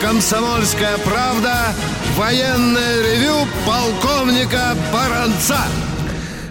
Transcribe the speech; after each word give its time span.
«Комсомольская 0.00 0.98
правда» 0.98 1.72
военное 2.16 3.02
ревю 3.02 3.46
полковника 3.66 4.74
Баранца. 4.92 5.58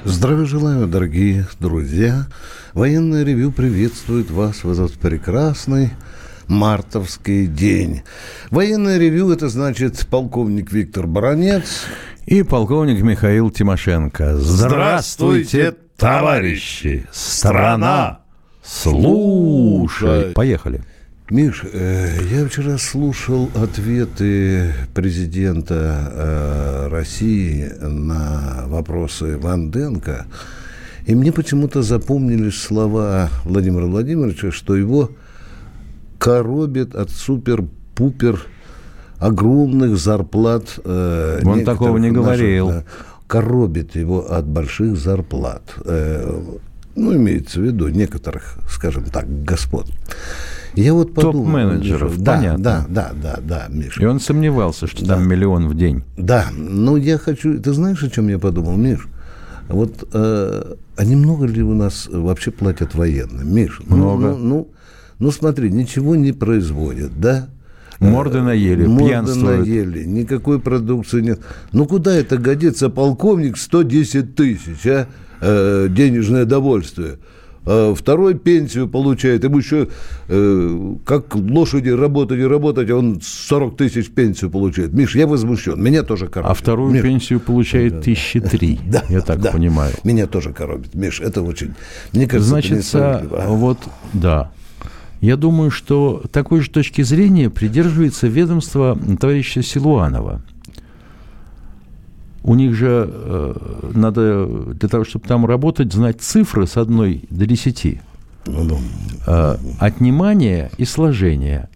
Здравия 0.04 0.46
желаю, 0.46 0.88
дорогие 0.88 1.48
друзья. 1.60 2.28
Военное 2.74 3.24
ревю 3.24 3.52
приветствует 3.52 4.30
вас 4.30 4.64
в 4.64 4.72
этот 4.72 4.94
прекрасный 4.94 5.92
мартовский 6.48 7.48
день. 7.48 8.04
Военное 8.52 8.98
ревю– 8.98 9.32
это 9.32 9.50
значит 9.50 10.08
полковник 10.08 10.72
Виктор 10.72 11.08
Баранец. 11.08 11.86
И 12.26 12.44
полковник 12.44 13.02
Михаил 13.02 13.50
Тимошенко. 13.50 14.38
Здравствуйте, 14.38 15.76
товарищи! 15.98 17.08
Страна! 17.12 18.20
Слушай! 18.64 20.32
Поехали. 20.34 20.82
Миш, 21.32 21.64
э, 21.64 22.20
я 22.30 22.48
вчера 22.48 22.78
слушал 22.78 23.50
ответы 23.56 24.74
президента 24.94 26.12
э, 26.14 26.88
России 26.90 27.68
на 27.82 28.66
вопросы 28.68 29.36
Ванденко, 29.40 30.28
и 31.08 31.16
мне 31.16 31.32
почему-то 31.32 31.82
запомнились 31.82 32.62
слова 32.62 33.30
Владимира 33.44 33.88
Владимировича, 33.88 34.52
что 34.52 34.76
его 34.76 35.10
коробит 36.20 36.94
от 36.94 37.10
супер-пупер 37.10 38.46
огромных 39.18 39.98
зарплат. 39.98 40.80
Э, 40.84 41.42
Он 41.44 41.66
такого 41.66 41.98
не 41.98 42.12
говорил. 42.12 42.68
Наших, 42.68 42.86
коробит 43.26 43.96
его 43.96 44.32
от 44.32 44.46
больших 44.46 44.96
зарплат. 44.96 45.64
Ну, 45.84 47.16
имеется 47.18 47.60
в 47.60 47.64
виду 47.64 47.88
некоторых, 47.88 48.60
скажем 48.70 49.06
так, 49.06 49.26
господ. 49.44 49.88
Я 50.76 50.94
вот 50.94 51.14
подумал, 51.14 51.46
Топ-менеджеров, 51.46 52.18
да, 52.18 52.36
понятно. 52.36 52.64
Да, 52.64 52.86
да, 52.90 53.12
да, 53.22 53.40
да, 53.42 53.66
Миша. 53.70 54.02
И 54.02 54.06
он 54.06 54.20
сомневался, 54.20 54.88
что 54.88 55.06
да. 55.06 55.16
там 55.16 55.28
миллион 55.28 55.68
в 55.68 55.76
день. 55.76 56.04
Да, 56.18 56.48
ну 56.54 56.98
я 56.98 57.18
хочу... 57.18 57.60
Ты 57.60 57.74
знаешь, 57.74 58.04
о 58.04 58.10
чем 58.10 58.28
я 58.28 58.40
подумал, 58.40 58.76
Миш? 58.76 59.08
Вот 59.68 60.08
э, 60.14 60.76
а 60.98 61.06
немного 61.06 61.46
ли 61.46 61.62
у 61.64 61.74
нас 61.74 62.08
вообще 62.12 62.52
платят 62.52 62.96
военным, 62.96 63.54
Миш? 63.54 63.82
Ну, 63.88 63.96
много. 63.96 64.28
Ну, 64.28 64.38
ну, 64.38 64.68
ну, 65.20 65.32
смотри, 65.32 65.72
ничего 65.72 66.16
не 66.16 66.32
производят, 66.32 67.20
да? 67.20 67.50
Морды 68.00 68.42
наели, 68.42 68.86
Морды 68.86 69.08
пьянствуют. 69.08 69.60
наели, 69.62 70.04
никакой 70.04 70.60
продукции 70.60 71.22
нет. 71.22 71.40
Ну, 71.72 71.86
куда 71.86 72.14
это 72.14 72.38
годится, 72.38 72.90
полковник, 72.90 73.58
110 73.58 74.36
тысяч, 74.36 74.86
а? 74.86 75.08
Э, 75.42 75.88
денежное 75.90 76.46
довольствие. 76.46 77.20
А 77.66 77.94
второй 77.96 78.36
пенсию 78.36 78.88
получает, 78.88 79.44
ему 79.44 79.58
еще 79.58 79.88
э, 80.28 80.96
как 81.04 81.36
лошади 81.36 81.90
работать 81.90 82.40
и 82.40 82.46
работать, 82.46 82.90
а 82.90 82.96
он 82.96 83.20
40 83.22 83.78
тысяч 83.78 84.10
пенсию 84.12 84.52
получает. 84.52 84.94
Миш, 84.94 85.16
я 85.16 85.28
возмущен, 85.28 85.82
меня 85.82 86.04
тоже 86.04 86.28
коробит. 86.28 86.52
А 86.52 86.54
вторую 86.54 86.92
Миш, 86.92 87.02
пенсию 87.02 87.40
получает 87.40 88.02
тысячи 88.02 88.40
три, 88.40 88.80
да, 88.88 89.04
я 89.10 89.22
так 89.22 89.42
да, 89.42 89.52
понимаю. 89.52 89.94
Меня 90.04 90.28
тоже 90.28 90.54
коробит. 90.54 90.94
Миш, 90.94 91.20
это 91.20 91.42
очень... 91.42 91.74
Мне 92.14 92.28
кажется, 92.28 92.50
Значит, 92.50 92.72
это 92.72 92.80
несправедливо. 92.80 93.44
А? 93.44 93.48
вот, 93.50 93.80
да. 94.14 94.52
Я 95.22 95.38
думаю, 95.38 95.72
что 95.72 96.24
такой 96.32 96.62
же 96.62 96.70
точки 96.70 97.02
зрения 97.02 97.50
придерживается 97.50 98.28
ведомство 98.28 98.98
товарища 99.20 99.64
Силуанова. 99.64 100.44
У 102.48 102.54
них 102.54 102.76
же 102.76 103.10
э, 103.12 103.90
надо, 103.96 104.46
для 104.74 104.88
того, 104.88 105.04
чтобы 105.04 105.28
там 105.28 105.48
работать, 105.48 105.92
знать 105.92 106.22
цифры 106.22 106.68
с 106.68 106.78
одной 106.78 107.24
до 107.32 107.48
десяти. 107.48 108.02
Ну, 108.46 108.64
ну, 108.64 108.78
Э, 109.26 109.58
отнимание 109.80 110.70
и 110.78 110.86
сложение. 110.86 111.70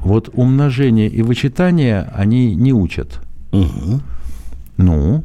Вот 0.00 0.28
умножение 0.32 1.08
и 1.08 1.22
вычитание 1.22 2.10
они 2.12 2.56
не 2.56 2.72
учат. 2.72 3.20
мгм. 3.52 4.02
Ну, 4.76 5.22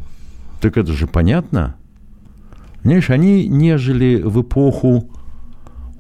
так 0.62 0.78
это 0.78 0.94
же 0.94 1.08
понятно. 1.08 1.76
Знаешь, 2.84 3.10
они 3.10 3.48
нежели 3.48 4.22
в 4.22 4.42
эпоху 4.44 5.10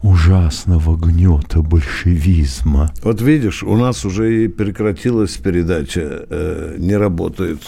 ужасного 0.03 0.95
гнета 0.95 1.63
большевизма. 1.63 2.91
Вот 3.03 3.21
видишь, 3.21 3.63
у 3.63 3.75
нас 3.75 4.05
уже 4.05 4.43
и 4.43 4.47
прекратилась 4.47 5.35
передача, 5.37 6.27
э, 6.29 6.75
не 6.77 6.95
работает. 6.95 7.59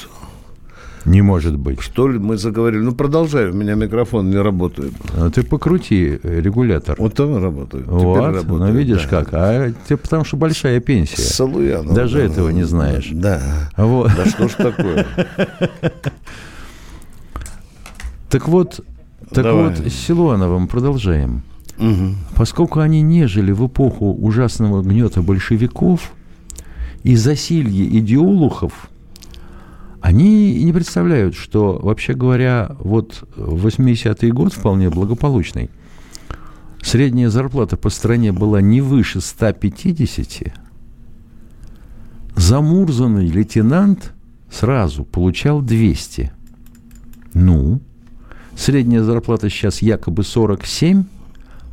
Не 1.05 1.21
может 1.21 1.57
быть. 1.57 1.81
Что 1.81 2.07
ли 2.07 2.19
мы 2.19 2.37
заговорили? 2.37 2.81
Ну, 2.81 2.93
продолжай, 2.93 3.49
у 3.49 3.53
меня 3.53 3.75
микрофон 3.75 4.29
не 4.29 4.37
работает. 4.37 4.93
А 5.15 5.29
Ты 5.29 5.43
покрути 5.43 6.19
регулятор. 6.23 6.95
Вот 6.99 7.19
он 7.19 7.41
работает. 7.41 7.85
Теперь 7.85 7.97
вот, 7.97 8.19
работает. 8.19 8.47
ну 8.47 8.71
видишь 8.71 9.03
да. 9.03 9.09
как. 9.09 9.29
А 9.33 9.71
тебе 9.88 9.97
потому 9.97 10.25
что 10.25 10.38
большая 10.38 10.79
пенсия. 10.79 11.21
Салуянов. 11.21 11.93
Даже 11.93 12.17
да, 12.17 12.23
этого 12.25 12.49
не 12.49 12.63
знаешь. 12.63 13.09
Да. 13.11 13.41
Вот. 13.77 14.11
Да 14.15 14.25
что 14.25 14.47
ж 14.47 14.53
такое? 14.53 15.07
Так 18.29 18.47
вот, 18.47 18.81
так 19.31 19.43
Давай. 19.43 19.69
вот, 19.69 19.79
с 19.79 19.91
Силуановым 19.91 20.67
продолжаем. 20.67 21.41
Мгм. 21.79 22.17
Поскольку 22.35 22.79
они 22.79 23.01
не 23.01 23.25
жили 23.27 23.51
в 23.51 23.65
эпоху 23.65 24.13
ужасного 24.13 24.83
гнета 24.83 25.21
большевиков 25.21 26.11
и 27.03 27.15
засилья 27.15 27.85
идеолухов, 27.99 28.89
они 30.01 30.63
не 30.63 30.71
представляют, 30.71 31.35
что, 31.35 31.79
вообще 31.81 32.13
говоря, 32.13 32.75
вот 32.79 33.23
80-й 33.35 34.31
год 34.31 34.53
вполне 34.53 34.89
благополучный. 34.89 35.69
Средняя 36.81 37.29
зарплата 37.29 37.75
по 37.75 37.89
стране 37.89 38.31
была 38.31 38.61
не 38.61 38.81
выше 38.81 39.19
150. 39.19 40.53
Замурзанный 42.35 43.27
лейтенант 43.27 44.13
сразу 44.49 45.03
получал 45.03 45.61
200. 45.61 46.31
Ну, 47.33 47.81
средняя 48.55 49.03
зарплата 49.03 49.49
сейчас 49.49 49.81
якобы 49.81 50.23
47, 50.23 51.03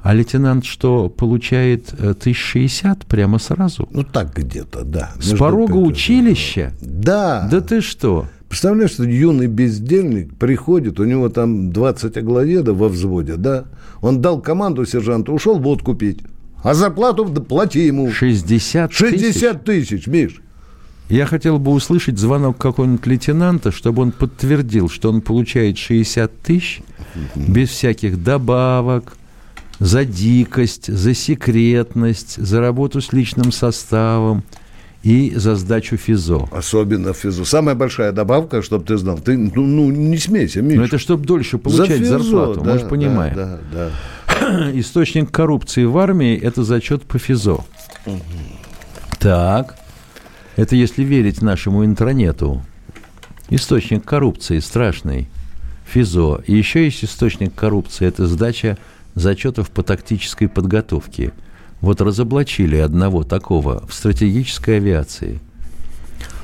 а 0.06 0.14
лейтенант 0.14 0.64
что, 0.64 1.08
получает 1.08 1.92
э, 1.98 2.10
1060 2.10 3.06
прямо 3.06 3.40
сразу? 3.40 3.88
Ну, 3.90 4.04
так 4.04 4.36
где-то, 4.36 4.84
да. 4.84 5.10
С 5.16 5.30
Между 5.30 5.36
порога 5.36 5.76
училища? 5.78 6.72
Да. 6.80 7.48
Да 7.50 7.60
ты 7.60 7.80
что? 7.80 8.28
Представляешь, 8.48 8.92
что 8.92 9.02
юный 9.02 9.48
бездельник 9.48 10.32
приходит, 10.36 11.00
у 11.00 11.04
него 11.04 11.28
там 11.28 11.72
20 11.72 12.16
аглоедов 12.18 12.76
во 12.76 12.86
взводе, 12.88 13.34
да? 13.34 13.64
Он 14.00 14.20
дал 14.22 14.40
команду 14.40 14.86
сержанту, 14.86 15.32
ушел 15.32 15.58
водку 15.58 15.96
пить. 15.96 16.20
А 16.62 16.74
зарплату 16.74 17.24
плати 17.24 17.84
ему. 17.84 18.12
60 18.12 18.92
тысяч? 18.92 19.10
60 19.10 19.64
тысяч, 19.64 20.06
Миш. 20.06 20.40
Я 21.08 21.26
хотел 21.26 21.58
бы 21.58 21.72
услышать 21.72 22.16
звонок 22.16 22.58
какого-нибудь 22.58 23.06
лейтенанта, 23.08 23.72
чтобы 23.72 24.02
он 24.02 24.12
подтвердил, 24.12 24.88
что 24.88 25.08
он 25.08 25.20
получает 25.20 25.78
60 25.78 26.42
тысяч 26.42 26.80
без 27.34 27.70
всяких 27.70 28.22
добавок, 28.22 29.16
за 29.78 30.04
дикость, 30.04 30.92
за 30.92 31.14
секретность, 31.14 32.36
за 32.36 32.60
работу 32.60 33.00
с 33.00 33.12
личным 33.12 33.52
составом 33.52 34.42
и 35.02 35.32
за 35.36 35.54
сдачу 35.54 35.96
ФИЗО. 35.96 36.48
Особенно 36.50 37.12
ФИЗО. 37.12 37.44
Самая 37.44 37.74
большая 37.74 38.12
добавка, 38.12 38.62
чтобы 38.62 38.84
ты 38.84 38.96
знал. 38.96 39.18
Ты, 39.18 39.36
ну, 39.36 39.64
ну, 39.64 39.90
не 39.90 40.18
смейся, 40.18 40.62
Миш. 40.62 40.76
Но 40.76 40.84
это 40.84 40.98
чтобы 40.98 41.24
дольше 41.24 41.58
получать 41.58 41.90
За 41.90 41.98
ФИЗО, 41.98 42.18
зарплату, 42.18 42.60
да, 42.60 42.72
мы 42.72 42.78
же 42.78 42.86
понимаем. 42.86 43.34
Да, 43.36 43.58
да, 43.72 43.90
да. 44.28 44.70
Источник 44.74 45.30
коррупции 45.30 45.84
в 45.84 45.96
армии– 45.98 46.36
это 46.42 46.64
зачет 46.64 47.02
по 47.04 47.18
ФИЗО. 47.18 47.64
Так, 49.18 49.76
это 50.56 50.74
если 50.74 51.04
верить 51.04 51.42
нашему 51.42 51.84
интранету. 51.84 52.62
Источник 53.48 54.04
коррупции 54.04 54.58
страшный– 54.58 55.28
ФИЗО. 55.86 56.42
И 56.46 56.54
еще 56.56 56.84
есть 56.84 57.04
источник 57.04 57.54
коррупции– 57.54 58.06
это 58.08 58.26
сдача 58.26 58.76
зачетов 59.16 59.70
по 59.70 59.82
тактической 59.82 60.48
подготовке. 60.48 61.32
Вот 61.80 62.00
разоблачили 62.00 62.76
одного 62.76 63.24
такого 63.24 63.84
в 63.88 63.92
стратегической 63.94 64.76
авиации. 64.76 65.40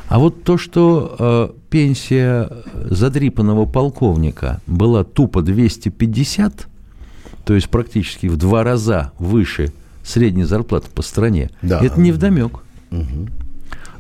А 0.09 0.19
вот 0.19 0.43
то, 0.45 0.59
что 0.59 1.17
э, 1.19 1.49
пенсия 1.71 2.51
задрипанного 2.91 3.65
полковника 3.67 4.61
была 4.67 5.05
тупо 5.05 5.41
250, 5.43 6.67
то 7.45 7.55
есть 7.55 7.69
практически 7.69 8.27
в 8.27 8.37
два 8.37 8.63
раза 8.65 9.13
выше 9.19 9.73
средней 10.03 10.45
зарплаты 10.45 10.89
по 10.91 11.03
стране, 11.03 11.51
Да. 11.63 11.81
это 11.83 11.99
не 12.01 12.13
вдомек. 12.13 12.59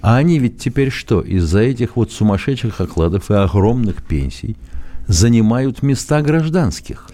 А 0.02 0.16
они 0.16 0.38
ведь 0.38 0.58
теперь 0.58 0.90
что? 0.90 1.20
Из-за 1.20 1.60
этих 1.60 1.96
вот 1.96 2.10
сумасшедших 2.10 2.80
окладов 2.80 3.30
и 3.30 3.34
огромных 3.34 4.02
пенсий 4.02 4.56
занимают 5.06 5.82
места 5.82 6.20
гражданских. 6.22 7.08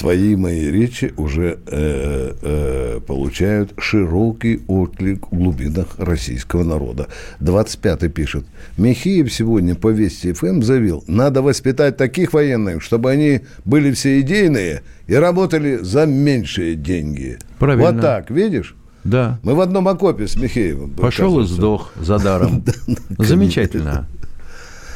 Твои 0.00 0.34
мои 0.34 0.70
речи 0.70 1.12
уже 1.18 1.58
э, 1.66 2.32
э, 2.40 3.00
получают 3.06 3.74
широкий 3.78 4.62
отклик 4.66 5.30
в 5.30 5.36
глубинах 5.36 5.88
российского 5.98 6.64
народа. 6.64 7.08
25-й 7.40 8.08
пишет. 8.08 8.46
Михеев 8.78 9.30
сегодня 9.30 9.74
по 9.74 9.88
Вести 9.88 10.32
ФМ 10.32 10.62
заявил, 10.62 11.04
надо 11.06 11.42
воспитать 11.42 11.98
таких 11.98 12.32
военных, 12.32 12.82
чтобы 12.82 13.10
они 13.10 13.42
были 13.66 13.92
все 13.92 14.20
идейные 14.22 14.82
и 15.06 15.14
работали 15.14 15.76
за 15.82 16.06
меньшие 16.06 16.76
деньги. 16.76 17.38
Правильно. 17.58 17.92
Вот 17.92 18.00
так, 18.00 18.30
видишь? 18.30 18.74
Да. 19.04 19.38
Мы 19.42 19.54
в 19.54 19.60
одном 19.60 19.86
окопе 19.86 20.28
с 20.28 20.34
Михеевым. 20.34 20.92
Пошел 20.92 21.40
и 21.40 21.46
сдох 21.46 21.92
за 22.00 22.18
даром. 22.18 22.64
Замечательно. 23.18 24.08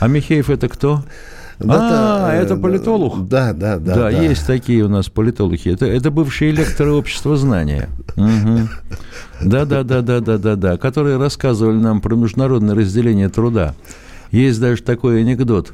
А 0.00 0.08
Михеев 0.08 0.48
это 0.48 0.70
кто? 0.70 1.04
Да, 1.58 2.30
а, 2.30 2.32
это 2.32 2.56
политолог? 2.56 3.28
Да, 3.28 3.52
да, 3.52 3.78
да. 3.78 3.94
Да, 3.94 4.10
есть 4.10 4.46
такие 4.46 4.84
у 4.84 4.88
нас 4.88 5.08
политологи. 5.08 5.68
Это, 5.68 5.86
это 5.86 6.10
бывшие 6.10 6.50
лекторы 6.50 6.92
общества 6.92 7.36
знания. 7.36 7.88
Да, 8.16 9.64
да, 9.64 9.82
да, 9.82 10.00
да, 10.02 10.20
да, 10.20 10.38
да, 10.38 10.56
да. 10.56 10.76
Которые 10.76 11.16
рассказывали 11.16 11.76
нам 11.76 12.00
про 12.00 12.16
международное 12.16 12.74
разделение 12.74 13.28
труда. 13.28 13.74
Есть 14.30 14.60
даже 14.60 14.82
такой 14.82 15.20
анекдот. 15.20 15.72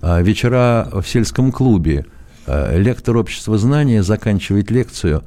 А, 0.00 0.20
Вечера 0.20 0.88
в 0.92 1.04
сельском 1.06 1.52
клубе. 1.52 2.06
А, 2.46 2.76
Лектор 2.76 3.16
общества 3.16 3.56
знания 3.56 4.02
заканчивает 4.02 4.70
лекцию. 4.70 5.22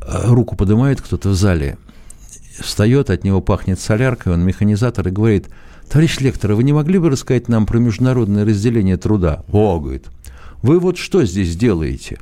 А, 0.00 0.26
Руку 0.26 0.56
поднимает 0.56 1.00
кто-то 1.00 1.30
в 1.30 1.34
зале. 1.34 1.78
Встает, 2.60 3.10
от 3.10 3.24
него 3.24 3.40
пахнет 3.40 3.80
соляркой, 3.80 4.34
он 4.34 4.42
механизатор 4.42 5.08
и 5.08 5.10
говорит, 5.10 5.48
товарищ 5.88 6.18
лектор, 6.20 6.52
а 6.52 6.54
вы 6.54 6.64
не 6.64 6.72
могли 6.72 6.98
бы 6.98 7.10
рассказать 7.10 7.48
нам 7.48 7.66
про 7.66 7.78
международное 7.78 8.44
разделение 8.44 8.96
труда? 8.96 9.44
О, 9.52 9.78
говорит, 9.80 10.06
вы 10.62 10.78
вот 10.78 10.98
что 10.98 11.24
здесь 11.24 11.56
делаете? 11.56 12.18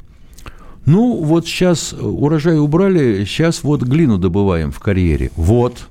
Ну, 0.85 1.23
вот 1.23 1.47
сейчас 1.47 1.93
урожай 1.93 2.59
убрали, 2.59 3.25
сейчас 3.25 3.63
вот 3.63 3.83
глину 3.83 4.19
добываем 4.19 4.73
в 4.73 4.81
карьере. 4.81 5.31
Вот. 5.37 5.89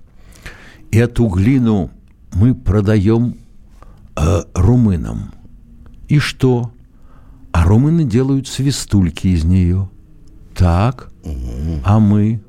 Эту 0.91 1.27
глину 1.27 1.91
мы 2.33 2.53
продаем 2.53 3.37
э, 4.17 4.43
румынам. 4.53 5.31
И 6.09 6.19
что? 6.19 6.71
А 7.53 7.63
румыны 7.63 8.03
делают 8.03 8.47
свистульки 8.47 9.27
из 9.27 9.45
нее. 9.45 9.89
Так. 10.55 11.09
А 11.85 11.99
мы? 11.99 12.41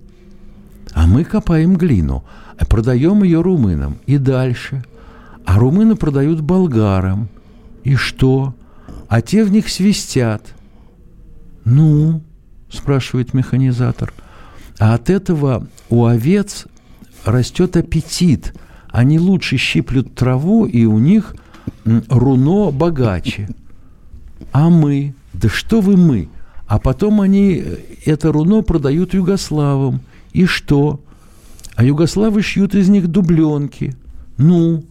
А 0.93 1.07
мы 1.07 1.25
копаем 1.25 1.77
глину, 1.77 2.25
продаем 2.69 3.23
ее 3.23 3.41
румынам. 3.41 3.99
И 4.07 4.19
дальше. 4.19 4.85
А 5.45 5.59
румыны 5.59 5.97
продают 5.97 6.41
болгарам. 6.41 7.29
И 7.85 7.95
что? 7.97 8.55
А 9.09 9.21
те 9.21 9.45
в 9.45 9.51
них 9.51 9.69
свистят. 9.69 10.55
Ну, 11.65 12.23
спрашивает 12.71 13.35
механизатор. 13.35 14.13
А 14.79 14.95
от 14.95 15.11
этого 15.11 15.67
у 15.91 16.07
овец 16.07 16.67
растет 17.25 17.77
аппетит. 17.77 18.55
Они 18.89 19.19
лучше 19.19 19.57
щиплют 19.57 20.15
траву, 20.15 20.67
и 20.67 20.85
у 20.85 20.99
них 20.99 21.35
руно 21.85 22.71
богаче. 22.71 23.49
А 24.53 24.69
мы? 24.69 25.15
Да 25.33 25.49
что 25.49 25.81
вы 25.81 25.97
мы? 25.97 26.29
А 26.67 26.79
потом 26.79 27.21
они 27.21 27.63
э, 27.65 27.77
это 28.07 28.33
руно 28.33 28.63
продают 28.63 29.15
югославам. 29.15 30.01
И 30.33 30.47
что? 30.47 31.01
А 31.75 31.85
югославы 31.85 32.43
шьют 32.43 32.75
из 32.75 32.89
них 32.89 33.09
дубленки. 33.09 33.97
Ну, 34.37 34.85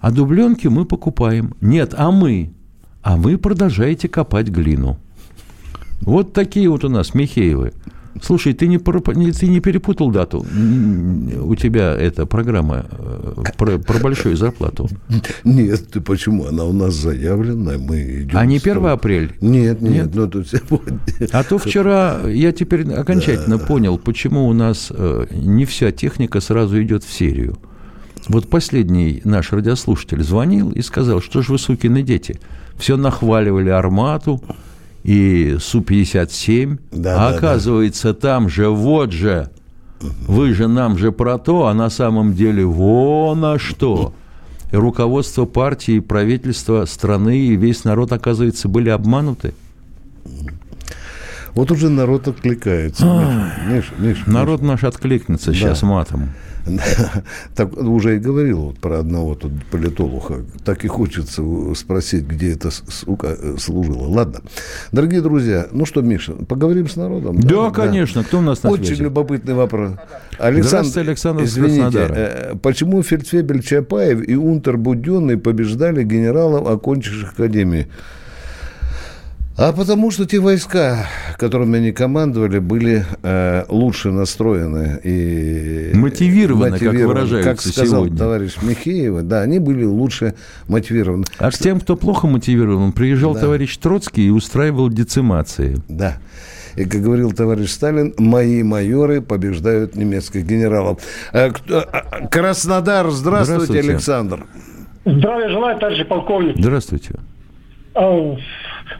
а 0.00 0.10
дубленки 0.10 0.68
мы 0.68 0.84
покупаем. 0.84 1.54
Нет, 1.60 1.94
а 1.96 2.10
мы? 2.10 2.52
А 3.02 3.16
вы 3.16 3.38
продолжаете 3.38 4.08
копать 4.08 4.48
глину. 4.48 4.98
Вот 6.00 6.32
такие 6.32 6.68
вот 6.68 6.84
у 6.84 6.88
нас 6.88 7.14
Михеевы. 7.14 7.72
Слушай, 8.22 8.52
ты 8.52 8.66
не, 8.66 8.78
ты 8.78 9.46
не 9.46 9.60
перепутал 9.60 10.10
дату? 10.10 10.44
У 11.42 11.54
тебя 11.54 11.94
эта 11.94 12.26
программа 12.26 12.86
э, 12.90 13.34
про, 13.56 13.78
про 13.78 13.98
большую 13.98 14.36
зарплату. 14.36 14.88
Нет, 15.44 15.90
ты 15.90 16.00
почему? 16.00 16.46
Она 16.46 16.64
у 16.64 16.72
нас 16.72 16.94
заявлена, 16.94 17.78
мы 17.78 18.22
идем... 18.22 18.36
А 18.36 18.44
не 18.44 18.58
с 18.58 18.62
тобой. 18.62 18.78
1 18.78 18.92
апреля? 18.92 19.30
Нет, 19.40 19.80
нет, 19.80 19.92
Нет? 19.92 20.14
ну 20.14 20.28
тут 20.28 20.48
сегодня... 20.50 20.98
А 21.32 21.44
то 21.44 21.58
вчера 21.58 22.28
я 22.28 22.52
теперь 22.52 22.90
окончательно 22.92 23.58
понял, 23.58 23.98
почему 23.98 24.48
у 24.48 24.52
нас 24.52 24.88
э, 24.90 25.26
не 25.30 25.64
вся 25.64 25.92
техника 25.92 26.40
сразу 26.40 26.82
идет 26.82 27.04
в 27.04 27.12
серию. 27.12 27.58
Вот 28.28 28.48
последний 28.48 29.22
наш 29.24 29.52
радиослушатель 29.52 30.22
звонил 30.22 30.70
и 30.70 30.82
сказал, 30.82 31.20
что 31.22 31.42
же 31.42 31.52
вы, 31.52 31.58
сукины 31.58 32.02
дети, 32.02 32.38
все 32.76 32.96
нахваливали 32.96 33.70
«Армату» 33.70 34.42
и 35.02 35.56
Су-57, 35.58 36.78
Да, 36.92 37.28
а 37.28 37.30
да, 37.30 37.36
оказывается, 37.36 38.12
там 38.12 38.48
же, 38.48 38.68
вот 38.68 39.12
же, 39.12 39.48
вы 40.00 40.52
же 40.52 40.68
нам 40.68 40.98
же 40.98 41.10
про 41.10 41.38
то, 41.38 41.66
а 41.66 41.74
на 41.74 41.88
самом 41.88 42.34
деле 42.34 42.64
вон 42.64 43.44
а 43.44 43.58
что. 43.58 44.12
И 44.70 44.76
руководство 44.76 45.46
партии, 45.46 45.98
правительство 45.98 46.84
страны 46.84 47.38
и 47.38 47.56
весь 47.56 47.84
народ, 47.84 48.12
оказывается, 48.12 48.68
были 48.68 48.90
обмануты. 48.90 49.54
Вот 51.58 51.72
уже 51.72 51.88
народ 51.88 52.28
откликается. 52.28 53.04
Миша, 53.04 53.92
Миша, 53.98 54.20
Миша, 54.20 54.30
Народ 54.30 54.62
наш 54.62 54.84
откликнется 54.84 55.52
сейчас 55.52 55.82
матом. 55.82 56.30
Так 57.56 57.76
уже 57.76 58.16
и 58.16 58.18
говорил 58.20 58.60
вот 58.60 58.78
про 58.78 59.00
одного 59.00 59.34
тут 59.34 59.64
политолога. 59.64 60.44
Так 60.64 60.84
и 60.84 60.88
хочется 60.88 61.42
спросить, 61.74 62.26
где 62.26 62.52
эта 62.52 62.70
сука 62.70 63.36
э, 63.36 63.56
служила. 63.58 64.06
Ладно. 64.06 64.40
Дорогие 64.92 65.20
друзья, 65.20 65.66
ну 65.72 65.84
что, 65.84 66.00
Миша, 66.00 66.34
поговорим 66.34 66.88
с 66.88 66.94
народом? 66.94 67.40
Да, 67.40 67.70
конечно. 67.70 68.22
Кто 68.22 68.38
у 68.38 68.42
нас 68.42 68.62
на 68.62 68.70
Очень 68.70 68.86
связи? 68.86 69.02
любопытный 69.02 69.54
вопрос. 69.54 69.94
Александр 70.38 71.42
из 71.42 71.58
извините, 71.58 72.06
э, 72.08 72.54
почему 72.62 73.02
фельдфебель 73.02 73.64
Чапаев 73.64 74.28
и 74.28 74.36
унтер 74.36 74.76
Буденный 74.76 75.38
побеждали 75.38 76.04
генералов, 76.04 76.68
окончивших 76.68 77.32
академию? 77.32 77.86
А 79.60 79.72
потому 79.72 80.12
что 80.12 80.24
те 80.24 80.38
войска, 80.38 81.08
которыми 81.36 81.78
они 81.78 81.90
командовали, 81.90 82.60
были 82.60 83.04
э, 83.24 83.64
лучше 83.68 84.12
настроены 84.12 85.00
и 85.02 85.90
Мотивированы, 85.94 86.78
как 86.78 86.94
выражаются 86.94 87.50
Как 87.50 87.60
сказал 87.60 88.02
сегодня. 88.04 88.16
товарищ 88.18 88.54
Михеева, 88.62 89.22
да, 89.22 89.40
они 89.40 89.58
были 89.58 89.84
лучше 89.84 90.34
мотивированы. 90.68 91.24
А 91.38 91.50
к 91.50 91.54
тем, 91.54 91.80
кто 91.80 91.96
плохо 91.96 92.28
мотивирован, 92.28 92.92
приезжал 92.92 93.34
товарищ 93.34 93.76
Троцкий 93.78 94.28
и 94.28 94.30
устраивал 94.30 94.90
децимации. 94.90 95.76
Да. 95.88 96.18
И, 96.76 96.84
как 96.84 97.00
говорил 97.02 97.32
товарищ 97.32 97.70
Сталин, 97.70 98.14
мои 98.16 98.62
майоры 98.62 99.20
побеждают 99.22 99.96
немецких 99.96 100.46
генералов. 100.46 101.00
Э, 101.32 101.50
кто- 101.50 101.80
а, 101.80 102.28
Краснодар, 102.28 103.10
здравствуйте, 103.10 103.64
Здравствуйте. 103.64 103.90
Александр. 103.90 104.46
Здравия 105.04 105.48
желаю, 105.48 105.76
товарищ 105.80 106.06
полковник. 106.06 106.54
Здравствуйте. 106.56 107.16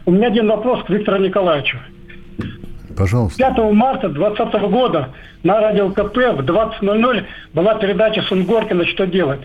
У 0.05 0.11
меня 0.11 0.27
один 0.27 0.47
вопрос 0.47 0.83
к 0.85 0.89
Виктору 0.89 1.17
Николаевичу. 1.19 1.77
Пожалуйста. 2.97 3.37
5 3.37 3.57
марта 3.73 4.09
2020 4.09 4.61
года 4.69 5.09
на 5.43 5.59
радио 5.61 5.89
КП 5.89 6.17
в 6.17 6.41
20.00 6.41 7.25
была 7.53 7.75
передача 7.75 8.21
Сунгоркина 8.23 8.85
«Что 8.85 9.05
делать?». 9.07 9.41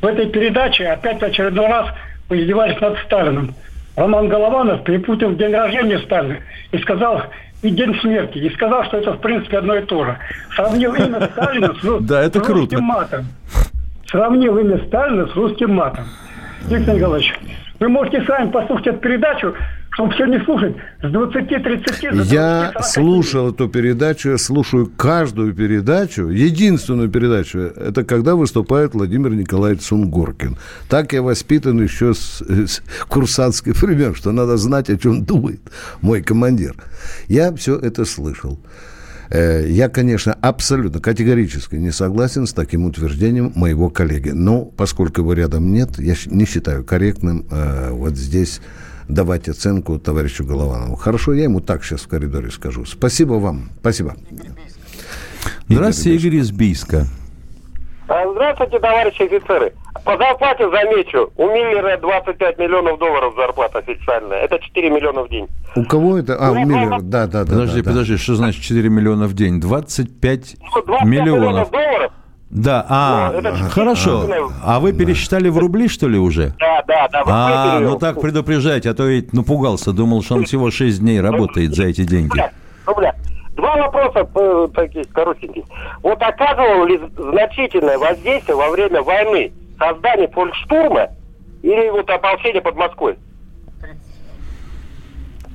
В 0.00 0.06
этой 0.06 0.26
передаче 0.26 0.88
опять 0.88 1.20
в 1.20 1.24
очередной 1.24 1.66
раз 1.68 1.86
поиздевались 2.28 2.80
над 2.80 2.98
Сталиным. 2.98 3.54
Роман 3.96 4.28
Голованов 4.28 4.82
перепутал 4.84 5.34
день 5.34 5.52
рождения 5.54 5.98
Сталина 6.00 6.36
и 6.72 6.78
сказал 6.78 7.22
и 7.62 7.70
день 7.70 7.98
смерти, 8.00 8.38
и 8.38 8.50
сказал, 8.50 8.84
что 8.84 8.98
это 8.98 9.12
в 9.12 9.20
принципе 9.20 9.58
одно 9.58 9.76
и 9.76 9.82
то 9.82 10.04
же. 10.04 10.18
Сравнил 10.54 10.94
имя 10.94 11.28
Сталина 11.32 11.74
с, 11.80 12.00
Да, 12.02 12.22
это 12.22 12.40
с 12.40 12.42
круто. 12.42 12.60
русским 12.60 12.82
матом. 12.82 13.26
Сравнил 14.06 14.58
имя 14.58 14.78
Сталина 14.86 15.26
с 15.26 15.34
русским 15.34 15.74
матом. 15.74 16.04
Виктор 16.68 16.94
Николаевич, 16.94 17.34
вы 17.80 17.88
можете 17.88 18.22
сами 18.24 18.50
послушать 18.50 18.88
эту 18.88 18.98
передачу, 18.98 19.54
чтобы 19.96 20.12
все 20.12 20.26
не 20.26 20.38
слушать 20.44 20.76
с 21.00 21.06
20-30 21.06 22.16
до 22.16 22.22
Я 22.24 22.72
20-40 22.76 22.82
слушал 22.82 23.50
эту 23.50 23.66
передачу, 23.68 24.28
я 24.28 24.38
слушаю 24.38 24.86
каждую 24.94 25.54
передачу. 25.54 26.28
Единственную 26.28 27.08
передачу, 27.08 27.58
это 27.58 28.04
когда 28.04 28.34
выступает 28.34 28.92
Владимир 28.92 29.30
Николаевич 29.30 29.84
Сунгоркин. 29.84 30.58
Так 30.90 31.14
я 31.14 31.22
воспитан 31.22 31.82
еще 31.82 32.12
с, 32.12 32.42
с 32.42 32.82
курсантской 33.08 33.72
времен, 33.76 34.14
что 34.14 34.32
надо 34.32 34.58
знать, 34.58 34.90
о 34.90 34.98
чем 34.98 35.24
думает 35.24 35.60
мой 36.02 36.22
командир. 36.22 36.74
Я 37.26 37.54
все 37.54 37.78
это 37.78 38.04
слышал. 38.04 38.60
Э, 39.30 39.66
Я, 39.66 39.88
конечно, 39.88 40.36
абсолютно 40.42 41.00
категорически 41.00 41.76
не 41.76 41.90
согласен 41.90 42.46
с 42.46 42.52
таким 42.52 42.84
утверждением 42.84 43.50
моего 43.54 43.88
коллеги. 43.88 44.28
Но 44.28 44.66
поскольку 44.66 45.22
его 45.22 45.32
рядом 45.32 45.72
нет, 45.72 45.98
я 45.98 46.14
не 46.26 46.44
считаю 46.44 46.84
корректным 46.84 47.46
э, 47.50 47.92
вот 47.92 48.14
здесь 48.14 48.60
давать 49.08 49.48
оценку 49.48 49.98
товарищу 49.98 50.44
Голованову. 50.44 50.96
Хорошо, 50.96 51.32
я 51.34 51.44
ему 51.44 51.60
так 51.60 51.84
сейчас 51.84 52.02
в 52.02 52.08
коридоре 52.08 52.50
скажу. 52.50 52.84
Спасибо 52.84 53.34
вам. 53.34 53.70
Спасибо. 53.80 54.14
Здравствуйте, 55.68 56.16
Игорь 56.28 56.38
из 56.40 56.50
Бийска. 56.50 57.06
А, 58.08 58.32
Здравствуйте, 58.32 58.78
товарищи 58.78 59.22
офицеры. 59.22 59.72
По 60.04 60.16
зарплате 60.16 60.70
замечу, 60.70 61.32
у 61.36 61.46
Миллера 61.48 61.98
25 62.00 62.58
миллионов 62.58 62.98
долларов 63.00 63.34
зарплата 63.36 63.78
официальная. 63.80 64.38
Это 64.38 64.60
4 64.60 64.90
миллиона 64.90 65.22
в 65.24 65.28
день. 65.28 65.48
У 65.74 65.84
кого 65.84 66.16
это? 66.18 66.36
А, 66.36 66.52
у 66.52 66.54
Миллера. 66.64 67.00
Да, 67.00 67.26
да, 67.26 67.44
да. 67.44 67.50
Подожди, 67.50 67.80
да, 67.80 67.84
да. 67.84 67.90
подожди, 67.90 68.16
что 68.16 68.36
значит 68.36 68.62
4 68.62 68.88
миллиона 68.88 69.26
в 69.26 69.34
день? 69.34 69.60
25 69.60 70.56
Ну, 70.60 70.82
25 70.84 71.04
миллионов. 71.08 71.70
долларов? 71.72 72.12
Да, 72.50 72.86
а, 72.88 73.32
Ну, 73.32 73.38
это 73.38 73.54
хорошо. 73.70 74.28
А 74.62 74.78
вы 74.78 74.92
пересчитали 74.92 75.48
в 75.48 75.58
рубли, 75.58 75.88
что 75.88 76.08
ли, 76.08 76.18
уже? 76.18 76.54
Да, 76.58 76.82
да, 76.86 77.08
да. 77.08 77.22
А, 77.26 77.80
ну 77.80 77.98
так 77.98 78.20
предупреждать, 78.20 78.86
а 78.86 78.94
то 78.94 79.04
ведь 79.04 79.32
напугался, 79.32 79.92
думал, 79.92 80.22
что 80.22 80.36
он 80.36 80.44
всего 80.44 80.70
6 80.70 81.00
дней 81.00 81.20
работает 81.20 81.74
за 81.74 81.84
эти 81.86 82.04
деньги. 82.04 82.40
Рубля, 82.86 83.14
два 83.56 83.76
вопроса 83.76 84.28
э, 84.32 84.68
таких 84.74 85.10
коротеньких. 85.12 85.64
Вот 86.02 86.22
оказывал 86.22 86.86
ли 86.86 87.00
значительное 87.16 87.98
воздействие 87.98 88.56
во 88.56 88.70
время 88.70 89.02
войны 89.02 89.52
создание 89.78 90.28
фолькштурма 90.28 91.08
или 91.62 91.90
вот 91.90 92.08
ополчение 92.08 92.62
под 92.62 92.76
Москвой? 92.76 93.18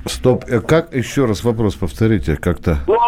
Стоп, 0.04 0.44
э, 0.46 0.60
как 0.60 0.94
еще 0.94 1.24
раз 1.24 1.42
вопрос 1.42 1.74
повторите 1.74 2.36
как-то? 2.36 2.76
Ну, 2.86 2.98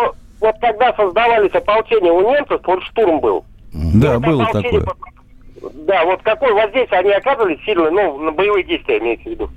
вот 0.40 0.54
когда 0.60 0.94
создавались 0.94 1.52
ополчения 1.52 2.12
у 2.12 2.20
немцев, 2.30 2.62
фолькштурм 2.62 3.20
был. 3.20 3.44
Да, 3.74 4.18
Вот 4.18 4.26
было 4.26 4.46
такое. 4.52 4.80
под- 4.82 4.96
Да, 5.86 6.04
вот 6.04 6.22
какое 6.22 6.52
воздействие 6.54 7.00
они 7.00 7.10
оказывали 7.12 7.58
сильно, 7.66 7.90
ну, 7.90 8.18
на 8.18 8.30
боевые 8.32 8.64
действия 8.64 8.98
имеется 8.98 9.28
в 9.28 9.32
виду. 9.32 9.50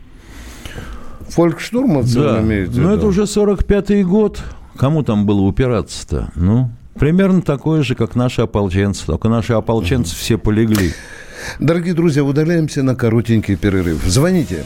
Фолькштурмовцы 1.29 2.19
Да, 2.19 2.41
имеете 2.41 2.71
виду? 2.71 2.89
это 2.89 3.05
уже 3.07 3.23
45-й 3.23 4.03
год. 4.03 4.41
Кому 4.77 5.03
там 5.03 5.25
было 5.25 5.41
упираться-то? 5.41 6.31
Ну, 6.35 6.69
примерно 6.99 7.41
такое 7.41 7.83
же, 7.83 7.95
как 7.95 8.15
наши 8.15 8.41
ополченцы. 8.41 9.05
Только 9.05 9.27
наши 9.29 9.53
ополченцы 9.53 10.15
все 10.15 10.37
полегли. 10.37 10.91
Дорогие 11.59 11.93
друзья, 11.93 12.23
удаляемся 12.23 12.83
на 12.83 12.95
коротенький 12.95 13.55
перерыв. 13.55 14.03
Звоните. 14.05 14.65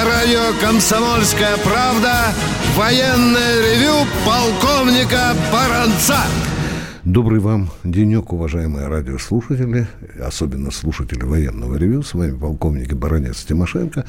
На 0.00 0.06
радио 0.06 0.58
«Комсомольская 0.62 1.58
правда» 1.58 2.32
военное 2.74 3.60
ревю 3.60 4.06
полковника 4.24 5.34
Баранца. 5.52 6.16
Добрый 7.04 7.40
вам 7.40 7.68
денек, 7.84 8.32
уважаемые 8.32 8.86
радиослушатели, 8.86 9.86
особенно 10.18 10.70
слушатели 10.70 11.22
военного 11.22 11.76
ревю. 11.76 12.02
С 12.02 12.14
вами 12.14 12.34
полковник 12.34 12.92
и 12.92 12.94
баронец 12.94 13.44
Тимошенко. 13.44 14.06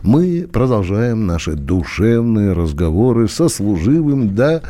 Мы 0.00 0.48
продолжаем 0.50 1.26
наши 1.26 1.52
душевные 1.52 2.54
разговоры 2.54 3.28
со 3.28 3.50
служивым, 3.50 4.34
да, 4.34 4.62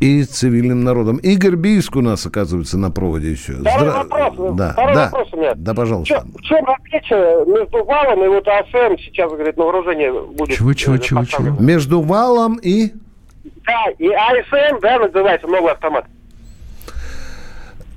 и 0.00 0.24
цивильным 0.24 0.84
народом. 0.84 1.16
Игорь 1.16 1.56
Бийск 1.56 1.96
у 1.96 2.00
нас, 2.02 2.26
оказывается, 2.26 2.76
на 2.78 2.90
проводе 2.90 3.30
еще. 3.30 3.54
Второй 3.54 3.88
Здра- 3.88 4.08
вопрос. 4.08 4.56
Да, 4.56 4.72
Второй 4.72 4.94
да, 4.94 5.04
вопрос 5.04 5.28
у 5.32 5.36
меня. 5.38 5.52
да, 5.56 5.74
пожалуйста. 5.74 6.24
В 6.34 6.42
чем 6.42 6.64
отличие 6.68 7.46
между 7.46 7.84
валом 7.84 8.24
и 8.24 8.28
вот 8.28 8.46
АСМ 8.46 8.96
сейчас, 8.98 9.30
говорит, 9.30 9.56
на 9.56 9.64
вооружение 9.64 10.12
будет? 10.12 10.56
Чего, 10.56 10.74
чего, 10.74 10.96
э, 10.96 10.98
чего, 10.98 11.24
чего? 11.24 11.56
Между 11.62 12.02
валом 12.02 12.58
и... 12.62 12.92
Да, 13.64 13.84
и 13.98 14.08
АСМ, 14.08 14.80
да, 14.82 14.98
называется, 14.98 15.46
новый 15.46 15.72
автомат. 15.72 16.04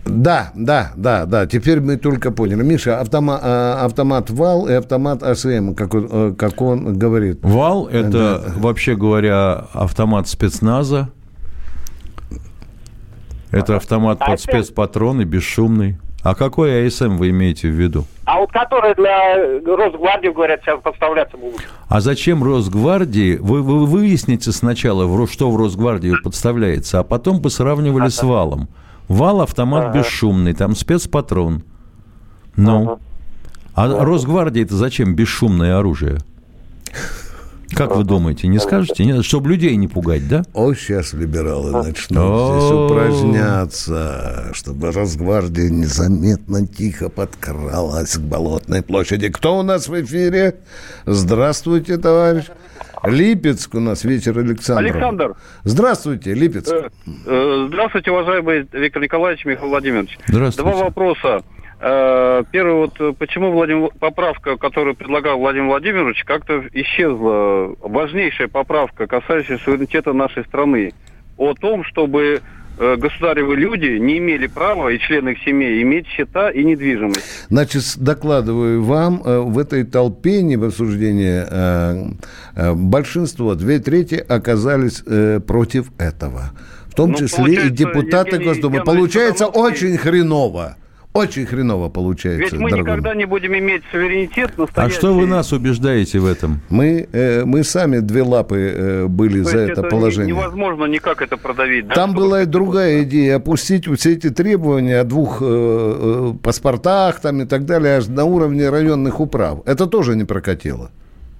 Да, 0.05 0.51
да, 0.55 0.91
да, 0.95 1.25
да. 1.25 1.45
Теперь 1.45 1.81
мы 1.81 1.97
только 1.97 2.31
поняли. 2.31 2.63
Миша, 2.63 2.99
автома- 2.99 3.39
а, 3.41 3.85
автомат 3.85 4.29
вал 4.31 4.67
и 4.67 4.73
автомат 4.73 5.21
АСМ, 5.21 5.73
как 5.75 5.93
он, 5.93 6.07
э, 6.11 6.33
как 6.35 6.61
он 6.61 6.97
говорит. 6.97 7.39
Вал– 7.43 7.87
это, 7.91 8.41
вообще 8.57 8.95
говоря, 8.95 9.65
автомат 9.73 10.27
спецназа. 10.27 11.09
Это 13.51 13.77
автомат 13.77 14.19
под 14.19 14.29
АСМ? 14.29 14.43
спецпатроны, 14.43 15.23
бессшумный. 15.23 15.97
А 16.21 16.35
какой 16.35 16.85
АСМ 16.85 17.15
вы 17.15 17.29
имеете 17.29 17.69
в 17.69 17.71
виду? 17.71 18.05
А 18.25 18.39
вот 18.39 18.51
которые 18.51 18.93
для 18.95 19.35
Росгвардии, 19.75 20.29
говорят, 20.29 20.61
сейчас 20.61 20.81
поставляться 20.81 21.37
будут. 21.37 21.61
А 21.87 22.01
зачем 22.01 22.43
Росгвардии? 22.43 23.37
Вы, 23.37 23.61
вы 23.61 23.85
выясните 23.85 24.51
сначала, 24.51 25.27
что 25.27 25.49
в 25.49 25.55
Росгвардии 25.55 26.13
подставляется, 26.21 26.99
а 26.99 27.03
потом 27.03 27.39
бы 27.39 27.49
сравнивали 27.49 28.09
с 28.09 28.21
валом. 28.21 28.67
Вал 29.07 29.41
автомат 29.41 29.95
бесшумный, 29.95 30.53
там 30.53 30.75
спецпатрон. 30.75 31.63
Ну. 32.55 32.99
А 33.73 34.03
Росгвардии 34.03 34.63
это 34.63 34.75
зачем 34.75 35.15
бесшумное 35.15 35.79
оружие? 35.79 36.17
Как 37.75 37.95
вы 37.95 38.03
думаете, 38.03 38.47
не 38.47 38.59
скажете? 38.59 39.05
Нет, 39.05 39.23
чтобы 39.25 39.49
людей 39.49 39.75
не 39.75 39.87
пугать, 39.87 40.27
да? 40.27 40.43
О, 40.53 40.73
сейчас 40.73 41.13
либералы 41.13 41.71
начнут 41.71 42.59
здесь 42.59 42.71
упражняться, 42.71 44.51
чтобы 44.53 44.91
Росгвардия 44.91 45.69
незаметно, 45.69 46.65
тихо 46.67 47.09
подкралась 47.09 48.17
к 48.17 48.21
Болотной 48.21 48.81
площади. 48.81 49.29
Кто 49.29 49.59
у 49.59 49.63
нас 49.63 49.87
в 49.87 50.01
эфире? 50.01 50.55
Здравствуйте, 51.05 51.97
товарищ. 51.97 52.45
Липецк 53.03 53.73
у 53.75 53.79
нас 53.79 54.03
вечер 54.03 54.37
Александр. 54.37 54.83
Александр. 54.83 55.35
Здравствуйте, 55.63 56.33
Липецк. 56.33 56.71
Э, 56.71 56.89
э, 57.25 57.65
Здравствуйте, 57.69 58.11
уважаемый 58.11 58.67
Виктор 58.73 59.01
Николаевич, 59.01 59.45
Михаил 59.45 59.69
Владимирович. 59.69 60.17
Здравствуйте. 60.27 60.69
Два 60.69 60.83
вопроса. 60.85 61.41
Э, 61.81 62.43
Первый 62.51 62.73
вот, 62.75 62.99
э, 62.99 63.13
почему 63.17 63.51
Владимир, 63.51 63.89
поправка, 63.99 64.57
которую 64.57 64.95
предлагал 64.95 65.39
Владимир 65.39 65.67
Владимирович, 65.67 66.23
как-то 66.25 66.63
исчезла. 66.73 67.73
Важнейшая 67.81 68.47
поправка, 68.49 69.07
касающаяся 69.07 69.63
суверенитета 69.63 70.13
нашей 70.13 70.43
страны. 70.45 70.91
О 71.37 71.53
том, 71.53 71.85
чтобы 71.85 72.41
э, 72.79 72.95
государевы 72.97 73.55
люди 73.55 73.97
не 73.97 74.17
имели 74.17 74.47
права 74.47 74.89
и 74.89 74.99
члены 74.99 75.29
их 75.29 75.43
семей 75.43 75.81
иметь 75.83 76.05
счета 76.07 76.49
и 76.49 76.65
недвижимость. 76.65 77.45
Значит, 77.49 77.83
докладываю 77.97 78.83
вам, 78.83 79.21
в 79.23 79.57
этой 79.57 79.85
толпе 79.85 80.41
обсуждения 80.61 81.47
э, 81.49 82.03
э, 82.55 82.73
большинство, 82.73 83.55
две 83.55 83.79
трети 83.79 84.15
оказались 84.15 85.01
против 85.47 85.91
этого. 85.97 86.51
В 86.87 86.95
том 86.95 87.11
Ну, 87.11 87.17
числе 87.17 87.67
и 87.67 87.69
депутаты 87.69 88.31
Евгений 88.31 88.45
Госдумы. 88.45 88.83
Получается 88.83 89.45
Подоловский- 89.45 89.61
очень 89.61 89.97
хреново. 89.97 90.75
Очень 91.11 91.47
хреново 91.47 91.89
получается. 91.89 92.43
Ведь 92.43 92.53
мы 92.61 92.69
дорогой 92.69 92.91
никогда 92.91 93.15
не 93.15 93.25
будем 93.25 93.57
иметь 93.57 93.81
суверенитет 93.91 94.51
А 94.57 94.61
настоящий. 94.61 94.95
что 94.95 95.13
вы 95.15 95.25
нас 95.25 95.51
убеждаете 95.51 96.19
в 96.19 96.25
этом? 96.27 96.61
Мы, 96.69 97.07
э, 97.11 97.43
мы 97.45 97.63
сами 97.63 97.97
две 97.99 98.21
лапы 98.21 98.57
э, 98.75 99.05
были 99.07 99.41
То 99.43 99.49
за 99.49 99.57
это 99.59 99.81
не- 99.81 99.89
положение. 99.89 100.35
невозможно 100.35 100.85
никак 100.85 101.21
это 101.23 101.35
продавить. 101.35 101.87
да? 101.87 101.95
Там 101.95 102.11
Чтобы- 102.11 102.25
была 102.25 102.43
и 102.43 102.45
другая 102.45 103.03
идея, 103.03 103.37
опустить 103.37 103.87
все 103.97 104.13
эти 104.13 104.29
требования 104.29 104.99
о 104.99 105.03
двух 105.03 105.39
э, 105.41 105.45
э, 105.45 106.33
паспортах 106.43 107.19
там, 107.21 107.41
и 107.41 107.45
так 107.45 107.65
далее 107.65 107.97
аж 107.97 108.07
на 108.07 108.25
уровне 108.25 108.69
районных 108.69 109.19
управ. 109.19 109.61
Это 109.65 109.87
тоже 109.87 110.15
не 110.15 110.25
прокатило, 110.25 110.91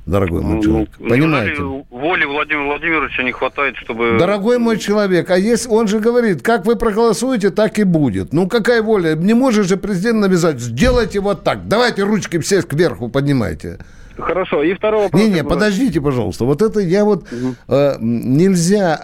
дорогой 0.10 0.42
мой 0.42 0.56
Ну, 0.56 0.64
человек. 0.64 0.90
ну, 1.00 1.10
Понимаете? 1.10 1.62
Воли 1.90 2.26
Владимира 2.26 2.66
Владимировича 2.66 3.24
не 3.24 3.32
хватает, 3.32 3.76
чтобы... 3.78 4.18
Дорогой 4.20 4.58
мой 4.58 4.78
человек, 4.78 5.30
а 5.30 5.38
если 5.38 5.70
он 5.70 5.88
же 5.88 6.00
говорит, 6.00 6.42
как 6.42 6.66
вы 6.66 6.76
проголосуете, 6.76 7.50
так 7.50 7.80
и 7.80 7.84
будет. 7.84 8.34
Ну 8.34 8.48
какая 8.48 8.82
воля? 8.82 9.16
Не 9.16 9.34
может 9.34 9.68
же 9.68 9.78
президент 9.78 10.20
навязать, 10.20 10.60
сделайте 10.60 11.20
вот 11.20 11.44
так, 11.44 11.68
давайте 11.68 12.04
ручки 12.04 12.40
все 12.40 12.62
кверху 12.62 13.10
поднимайте. 13.10 13.78
Хорошо, 14.18 14.64
и 14.64 14.74
второй 14.74 15.04
вопрос. 15.04 15.22
Не-не, 15.22 15.44
подождите, 15.44 16.02
пожалуйста. 16.02 16.44
Вот 16.46 16.62
это 16.62 16.80
я 16.82 17.06
вот... 17.06 17.26
э, 17.70 17.96
нельзя 18.00 19.00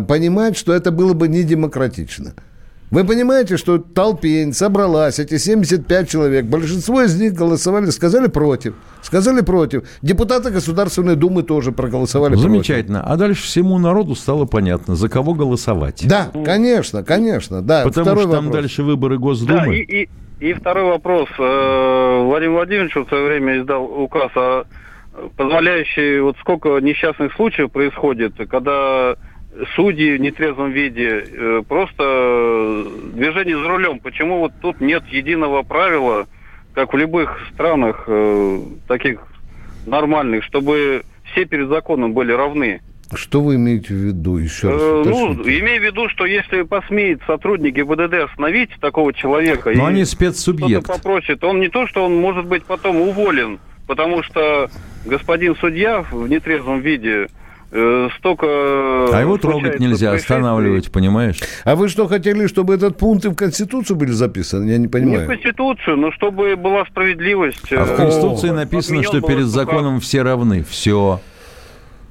э, 0.00 0.06
понимать, 0.06 0.58
что 0.58 0.74
это 0.74 0.90
было 0.90 1.14
бы 1.14 1.28
недемократично. 1.28 2.34
Вы 2.90 3.04
понимаете, 3.04 3.56
что 3.56 3.78
толпень 3.78 4.52
собралась, 4.52 5.18
эти 5.18 5.36
75 5.36 6.08
человек, 6.08 6.44
большинство 6.44 7.02
из 7.02 7.18
них 7.20 7.32
голосовали, 7.34 7.86
сказали 7.90 8.28
против. 8.28 8.74
Сказали 9.02 9.40
против. 9.40 9.82
Депутаты 10.00 10.50
Государственной 10.50 11.16
Думы 11.16 11.42
тоже 11.42 11.72
проголосовали 11.72 12.34
против. 12.34 12.42
Замечательно. 12.48 13.02
А 13.02 13.16
дальше 13.16 13.42
всему 13.42 13.78
народу 13.78 14.14
стало 14.14 14.44
понятно, 14.44 14.94
за 14.94 15.08
кого 15.08 15.34
голосовать. 15.34 16.04
Да, 16.06 16.30
конечно, 16.44 17.02
конечно. 17.02 17.62
Да, 17.62 17.82
Потому 17.84 18.04
Второй 18.04 18.22
что 18.24 18.32
там 18.32 18.44
вопрос. 18.46 18.62
дальше 18.62 18.82
выборы 18.84 19.16
Да, 19.16 19.20
Госдумы. 19.22 19.76
и, 19.78 20.02
и, 20.04 20.08
и 20.40 20.52
второй 20.52 20.84
вопрос. 20.84 21.28
Э, 21.38 22.22
Владимир 22.24 22.52
Владимирович 22.52 22.94
в 22.94 23.08
свое 23.08 23.26
время 23.26 23.60
издал 23.60 23.84
указ, 23.84 24.30
о- 24.36 24.64
позволяющий, 25.36 26.20
вот 26.20 26.36
сколько 26.40 26.78
несчастных 26.78 27.32
случаев 27.34 27.70
происходит, 27.72 28.34
когда 28.50 29.16
судьи 29.74 30.16
в 30.16 30.20
нетрезвом 30.20 30.70
виде 30.70 31.24
э, 31.26 31.62
просто 31.68 32.86
движение 33.12 33.58
за 33.58 33.68
рулем. 33.68 33.98
Почему 34.00 34.40
вот 34.40 34.52
тут 34.60 34.80
нет 34.80 35.04
единого 35.08 35.62
правила, 35.62 36.26
как 36.74 36.92
в 36.92 36.96
любых 36.96 37.46
странах 37.52 38.04
э, 38.06 38.60
таких 38.88 39.20
нормальных, 39.86 40.44
чтобы 40.44 41.02
все 41.32 41.44
перед 41.44 41.68
законом 41.68 42.12
были 42.12 42.32
равны? 42.32 42.80
Что 43.14 43.42
вы 43.42 43.56
имеете 43.56 43.94
в 43.94 43.98
виду 43.98 44.38
еще 44.38 44.70
раз? 44.70 44.80
Э, 44.80 45.02
ну, 45.06 45.34
имею 45.34 45.80
в 45.80 45.84
виду, 45.84 46.08
что 46.08 46.26
если 46.26 46.62
посмеет 46.62 47.20
сотрудник 47.26 47.74
ГИБДД 47.74 48.14
остановить 48.30 48.70
такого 48.80 49.12
человека... 49.12 49.72
Но 49.74 49.86
они 49.86 50.04
спецсубъект. 50.04 50.86
попросит, 50.86 51.44
он 51.44 51.60
не 51.60 51.68
то, 51.68 51.86
что 51.86 52.04
он 52.04 52.16
может 52.16 52.46
быть 52.46 52.64
потом 52.64 52.96
уволен 52.96 53.58
потому 53.86 54.22
что 54.22 54.70
господин 55.04 55.56
судья 55.56 56.02
в 56.02 56.28
нетрезвом 56.28 56.80
виде 56.80 57.26
э, 57.26 57.26
столько... 58.18 58.46
А 58.46 59.20
его 59.20 59.36
трогать 59.36 59.80
нельзя, 59.80 60.12
останавливать, 60.12 60.92
понимаешь? 60.92 61.40
А 61.64 61.74
вы 61.74 61.88
что, 61.88 62.06
хотели, 62.06 62.46
чтобы 62.46 62.74
этот 62.74 62.96
пункт 62.96 63.24
и 63.24 63.28
в 63.28 63.34
Конституцию 63.34 63.96
были 63.96 64.12
записаны? 64.12 64.70
Я 64.70 64.76
не 64.76 64.82
Не 64.82 64.86
в 64.86 64.90
понимаю. 64.90 65.26
Конституцию, 65.26 65.96
но 65.96 66.12
чтобы 66.12 66.54
была 66.56 66.84
справедливость. 66.86 67.72
А 67.72 67.84
в 67.84 67.92
э, 67.92 67.96
Конституции 67.96 68.50
О, 68.50 68.54
написано, 68.54 69.02
что 69.02 69.20
перед 69.20 69.46
законом 69.46 70.00
все 70.00 70.22
равны. 70.22 70.62
Все. 70.62 71.20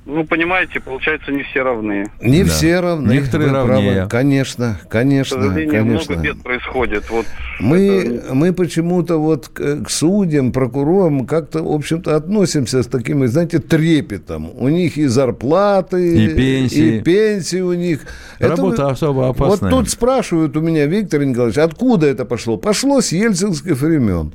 Ну, 0.06 0.26
понимаете, 0.26 0.82
получается, 0.82 1.32
не 1.32 1.44
все 1.44 1.62
равны. 1.64 2.06
Не 2.22 2.44
Да. 2.44 2.50
все 2.50 2.82
равны. 2.82 3.14
Некоторые 3.14 3.48
вы 3.48 3.54
правы. 3.54 3.70
равнее. 3.72 4.08
Конечно, 4.10 4.78
К 4.84 4.90
конечно, 4.92 5.42
сожалению, 5.42 5.72
конечно. 5.74 6.16
много 6.16 6.28
бед 6.28 6.44
происходит. 6.44 7.10
Вот 7.10 7.26
Мы, 7.62 7.78
это- 7.88 8.34
мы 8.36 8.52
почему-то 8.52 9.18
вот 9.18 9.48
к, 9.48 9.84
к 9.86 9.90
судьям, 9.90 10.52
прокурорам 10.52 11.26
как-то, 11.26 11.64
в 11.64 11.72
общем-то, 11.72 12.18
относимся 12.18 12.84
с 12.84 12.88
таким, 12.88 13.26
знаете, 13.28 13.60
трепетом. 13.60 14.50
У 14.54 14.68
них 14.68 14.98
и 14.98 15.06
зарплаты, 15.06 16.26
И 16.26 16.28
пенсии. 16.36 16.98
и 16.98 17.02
пенсии 17.02 17.62
у 17.62 17.72
них. 17.74 18.02
Работа 18.40 18.90
особо 18.90 19.30
опасная. 19.30 19.72
Вот 19.72 19.80
тут 19.80 19.90
спрашивают 19.90 20.58
у 20.58 20.62
меня, 20.62 20.86
Виктор 20.86 21.24
Николаевич, 21.24 21.58
откуда 21.60 22.08
это 22.08 22.26
пошло? 22.26 22.58
Пошло 22.58 23.00
с 23.00 23.14
ельцинских 23.14 23.80
времен. 23.82 24.34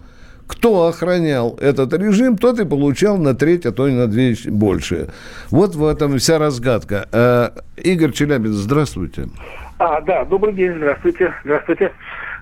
Кто 0.48 0.88
охранял 0.88 1.56
этот 1.60 1.92
режим, 1.92 2.38
тот 2.38 2.58
и 2.58 2.64
получал 2.64 3.18
на 3.18 3.34
треть, 3.34 3.66
а 3.66 3.72
то 3.72 3.86
и 3.86 3.92
на 3.92 4.06
две 4.06 4.34
больше. 4.46 5.08
Вот 5.50 5.74
в 5.74 5.86
этом 5.86 6.18
вся 6.18 6.38
разгадка. 6.38 7.06
Э, 7.12 7.50
Игорь 7.76 8.12
Челябин, 8.12 8.52
здравствуйте. 8.52 9.28
А, 9.78 10.00
да, 10.00 10.24
добрый 10.24 10.54
день, 10.54 10.74
здравствуйте, 10.76 11.34
здравствуйте. 11.44 11.92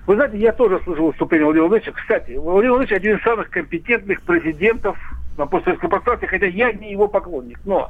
Вы 0.07 0.15
знаете, 0.15 0.37
я 0.37 0.53
тоже 0.53 0.79
слышал 0.85 1.07
выступление 1.07 1.45
Владимира 1.45 1.67
Владимировича. 1.67 2.01
Кстати, 2.01 2.31
Владимир 2.37 2.75
Владимирович 2.75 2.91
один 2.93 3.17
из 3.17 3.23
самых 3.23 3.49
компетентных 3.49 4.21
президентов 4.21 4.97
на 5.37 5.45
постсоветском 5.45 5.89
пространстве, 5.89 6.29
хотя 6.29 6.47
я 6.47 6.71
не 6.71 6.91
его 6.91 7.09
поклонник. 7.09 7.59
Но 7.65 7.89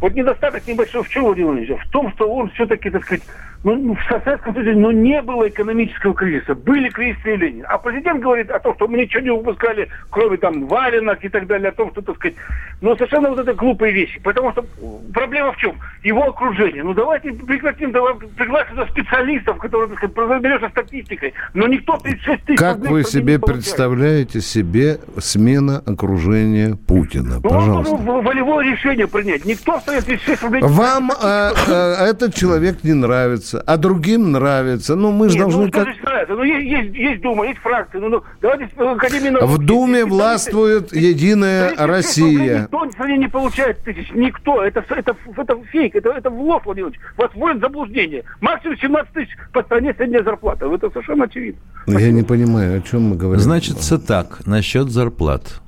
вот 0.00 0.14
недостаток 0.14 0.66
небольшой 0.66 1.02
в 1.02 1.08
чем, 1.08 1.24
Владимир 1.24 1.48
Владимирович? 1.48 1.86
В 1.86 1.90
том, 1.90 2.10
что 2.14 2.32
он 2.32 2.50
все-таки, 2.50 2.88
так 2.88 3.04
сказать, 3.04 3.22
ну, 3.64 3.74
ну, 3.74 3.94
в 3.94 4.02
Советском 4.08 4.54
Союзе 4.54 4.74
ну, 4.74 4.90
не 4.92 5.20
было 5.20 5.48
экономического 5.48 6.14
кризиса. 6.14 6.54
Были 6.54 6.88
кризисные 6.90 7.34
явления. 7.34 7.64
А 7.64 7.78
президент 7.78 8.20
говорит 8.22 8.50
о 8.50 8.60
том, 8.60 8.74
что 8.76 8.86
мы 8.86 8.98
ничего 8.98 9.20
не 9.20 9.30
выпускали, 9.30 9.88
кроме 10.10 10.36
там 10.36 10.66
валенок 10.66 11.24
и 11.24 11.28
так 11.28 11.46
далее, 11.46 11.70
о 11.70 11.72
том, 11.72 11.90
что, 11.90 12.02
так 12.02 12.16
сказать, 12.16 12.36
ну, 12.80 12.94
совершенно 12.94 13.30
вот 13.30 13.40
это 13.40 13.54
глупые 13.54 13.92
вещи. 13.92 14.20
Потому 14.20 14.52
что 14.52 14.64
проблема 15.12 15.52
в 15.52 15.56
чем? 15.56 15.74
Его 16.04 16.28
окружение. 16.28 16.84
Ну, 16.84 16.94
давайте 16.94 17.32
прекратим, 17.32 17.90
давай 17.90 18.14
пригласим 18.14 18.70
сюда 18.70 18.86
специалистов, 18.86 19.58
которые, 19.58 19.88
так 19.88 19.98
сказать, 19.98 20.16
разберется 20.16 20.68
статистикой. 20.68 21.34
Но 21.54 21.66
никто 21.66 21.98
36 21.98 22.44
тысяч 22.44 22.58
Как 22.58 22.78
вы 22.78 23.02
себе 23.02 23.40
представляете 23.40 24.40
себе 24.40 24.98
смена 25.18 25.82
окружения 25.84 26.76
Путина? 26.76 27.40
Ну, 27.42 27.50
он 27.50 27.58
Пожалуйста. 27.58 27.96
должен 27.96 28.06
в- 28.06 28.24
волевое 28.24 28.70
решение 28.70 29.08
принять. 29.08 29.44
Никто 29.44 29.80
стоит 29.80 30.04
36 30.04 30.42
рублей. 30.42 30.62
Вам 30.62 31.10
э, 31.10 31.50
э, 31.66 31.94
этот 32.10 32.34
человек 32.34 32.84
не 32.84 32.92
нравится, 32.92 33.47
а 33.54 33.76
другим 33.76 34.32
нравится. 34.32 34.96
Ну, 34.96 35.12
мы 35.12 35.28
же 35.28 35.38
должны 35.38 35.66
ну, 35.66 35.70
как... 35.70 35.84
значит 35.84 36.02
нравится? 36.02 36.34
Ну, 36.34 36.42
есть, 36.42 36.66
есть, 36.66 36.94
есть 36.94 37.22
Дума, 37.22 37.46
есть 37.46 37.58
фракции. 37.60 37.98
Ну, 37.98 38.08
ну, 38.08 38.22
давайте 38.40 38.68
Академии 38.76 39.30
наук. 39.30 39.48
В 39.48 39.58
Думе 39.58 40.00
Есть 40.00 40.10
властвует 40.10 40.92
Единая 40.94 41.70
36 41.70 41.78
рублей 41.80 41.96
Россия. 41.96 42.62
Никто 42.62 42.90
стране 42.98 43.18
не 43.18 43.28
получает 43.28 43.78
тысяч. 43.84 44.10
Никто. 44.12 44.62
Это, 44.62 44.84
это, 44.88 45.16
это 45.36 45.56
фейк. 45.70 45.94
Это, 45.94 46.10
это 46.10 46.30
ложь, 46.30 46.62
Владимир 46.64 46.90
Владимирович. 46.90 47.00
Вас 47.16 47.30
вводят 47.34 47.60
заблуждение. 47.60 48.24
Максимум 48.40 48.76
17 48.76 49.12
тысяч 49.12 49.30
по 49.52 49.62
стране 49.62 49.94
средняя 49.94 50.24
зарплата. 50.24 50.66
Это 50.66 50.90
совершенно 50.90 51.24
очевидно. 51.24 51.60
Ну, 51.86 51.98
Я 51.98 52.10
не 52.10 52.24
понимаю, 52.24 52.78
о 52.78 52.82
чем 52.82 53.10
мы 53.10 53.16
говорим. 53.16 53.40
Значит, 53.40 53.76
так, 54.06 54.44
насчет 54.46 54.90
зарплат. 54.90 55.60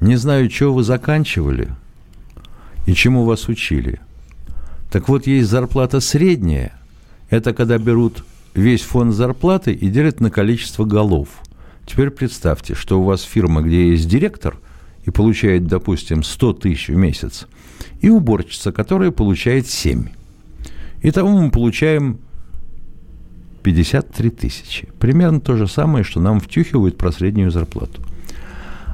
Не 0.00 0.16
знаю, 0.16 0.48
чего 0.48 0.74
вы 0.74 0.82
заканчивали 0.82 1.68
и 2.86 2.94
чему 2.94 3.24
вас 3.24 3.48
учили. 3.48 4.00
Так 4.90 5.08
вот, 5.08 5.26
есть 5.26 5.48
зарплата 5.48 6.00
средняя. 6.00 6.72
Это 7.28 7.52
когда 7.52 7.78
берут 7.78 8.24
весь 8.54 8.82
фонд 8.82 9.14
зарплаты 9.14 9.72
и 9.72 9.88
делят 9.88 10.20
на 10.20 10.30
количество 10.30 10.84
голов. 10.84 11.28
Теперь 11.84 12.10
представьте, 12.10 12.74
что 12.74 13.00
у 13.00 13.04
вас 13.04 13.22
фирма, 13.22 13.62
где 13.62 13.90
есть 13.90 14.08
директор 14.08 14.58
и 15.04 15.10
получает, 15.10 15.66
допустим, 15.66 16.22
100 16.22 16.52
тысяч 16.54 16.88
в 16.88 16.96
месяц, 16.96 17.46
и 18.00 18.08
уборщица, 18.08 18.72
которая 18.72 19.10
получает 19.10 19.66
7. 19.66 20.08
Итого 21.02 21.28
мы 21.28 21.50
получаем 21.50 22.18
53 23.62 24.30
тысячи. 24.30 24.88
Примерно 24.98 25.40
то 25.40 25.56
же 25.56 25.66
самое, 25.68 26.04
что 26.04 26.20
нам 26.20 26.40
втюхивают 26.40 26.96
про 26.96 27.12
среднюю 27.12 27.50
зарплату. 27.50 28.02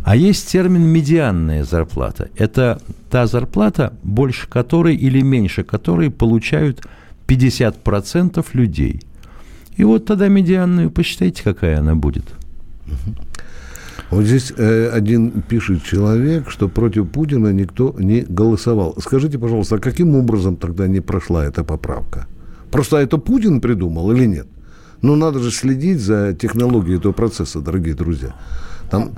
А 0.04 0.16
есть 0.16 0.50
термин 0.50 0.82
«медианная 0.82 1.64
зарплата». 1.64 2.28
Это 2.36 2.82
та 3.08 3.26
зарплата, 3.26 3.92
больше 4.02 4.48
которой 4.48 4.96
или 4.96 5.20
меньше 5.20 5.62
которой 5.62 6.10
получают 6.10 6.84
50% 7.32 8.44
людей. 8.52 9.00
И 9.76 9.84
вот 9.84 10.04
тогда 10.04 10.28
медианную 10.28 10.90
посчитайте, 10.90 11.42
какая 11.42 11.78
она 11.78 11.94
будет. 11.94 12.24
Вот 14.10 14.24
здесь 14.24 14.52
э, 14.58 14.90
один 14.92 15.42
пишет 15.42 15.82
человек, 15.84 16.50
что 16.50 16.68
против 16.68 17.08
Путина 17.10 17.52
никто 17.52 17.94
не 17.98 18.20
голосовал. 18.20 18.94
Скажите, 18.98 19.38
пожалуйста, 19.38 19.76
а 19.76 19.78
каким 19.78 20.14
образом 20.14 20.56
тогда 20.56 20.86
не 20.86 21.00
прошла 21.00 21.46
эта 21.46 21.64
поправка? 21.64 22.26
Просто 22.70 22.98
это 22.98 23.16
Путин 23.16 23.60
придумал 23.60 24.12
или 24.12 24.26
нет? 24.26 24.46
Ну, 25.00 25.16
надо 25.16 25.38
же 25.38 25.50
следить 25.50 26.00
за 26.00 26.34
технологией 26.34 26.98
этого 26.98 27.12
процесса, 27.12 27.60
дорогие 27.60 27.94
друзья. 27.94 28.34
Там 28.92 29.12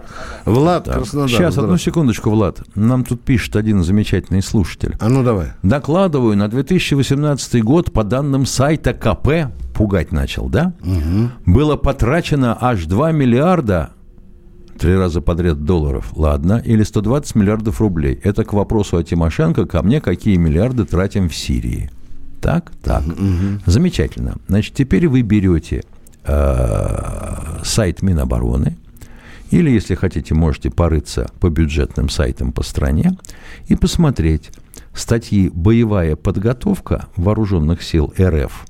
Влад 0.45 0.85
Краснодар. 0.85 1.29
Сейчас, 1.29 1.59
одну 1.59 1.77
секундочку, 1.79 2.31
Влад. 2.31 2.63
Нам 2.77 3.05
тут 3.05 3.23
пишет 3.23 3.57
один 3.57 3.83
замечательный 3.83 4.41
слушатель. 4.41 4.95
А 5.01 5.09
ну 5.09 5.25
давай. 5.25 5.49
Докладываю, 5.65 6.37
на 6.37 6.49
2018 6.49 7.63
год 7.65 7.93
по 7.93 8.05
данным 8.05 8.47
сайта 8.47 8.95
КП, 8.95 9.53
пугать 9.75 10.13
начал, 10.13 10.49
да? 10.49 10.75
Было 11.45 11.75
потрачено 11.77 12.57
аж 12.61 12.87
2 12.87 13.11
миллиарда, 13.11 13.91
три 14.79 14.95
раза 14.95 15.21
подряд 15.21 15.65
долларов, 15.65 16.13
ладно, 16.15 16.63
или 16.65 16.85
120 16.85 17.35
миллиардов 17.35 17.81
рублей. 17.81 18.21
Это 18.23 18.45
к 18.45 18.53
вопросу 18.53 18.97
о 18.97 19.03
Тимошенко, 19.03 19.67
ко 19.67 19.83
мне 19.83 20.01
какие 20.01 20.37
миллиарды 20.37 20.85
тратим 20.85 21.29
в 21.29 21.35
Сирии. 21.35 21.91
Так, 22.41 22.71
так. 22.81 23.03
Замечательно. 23.67 24.37
Значит, 24.47 24.75
теперь 24.75 25.09
вы 25.09 25.23
берете 25.23 25.83
э, 26.25 27.61
сайт 27.65 28.03
Минобороны, 28.03 28.77
или, 29.55 29.71
если 29.71 29.95
хотите, 29.95 30.35
можете 30.35 30.69
порыться 30.69 31.31
по 31.39 31.49
бюджетным 31.49 32.09
сайтам 32.09 32.51
по 32.51 32.65
стране 32.65 33.17
и 33.69 33.77
посмотреть 33.77 34.51
статьи 34.93 35.49
«Боевая 35.49 36.17
подготовка 36.17 37.07
вооруженных 37.15 37.81
сил 37.85 38.13
РФ» 38.19 38.67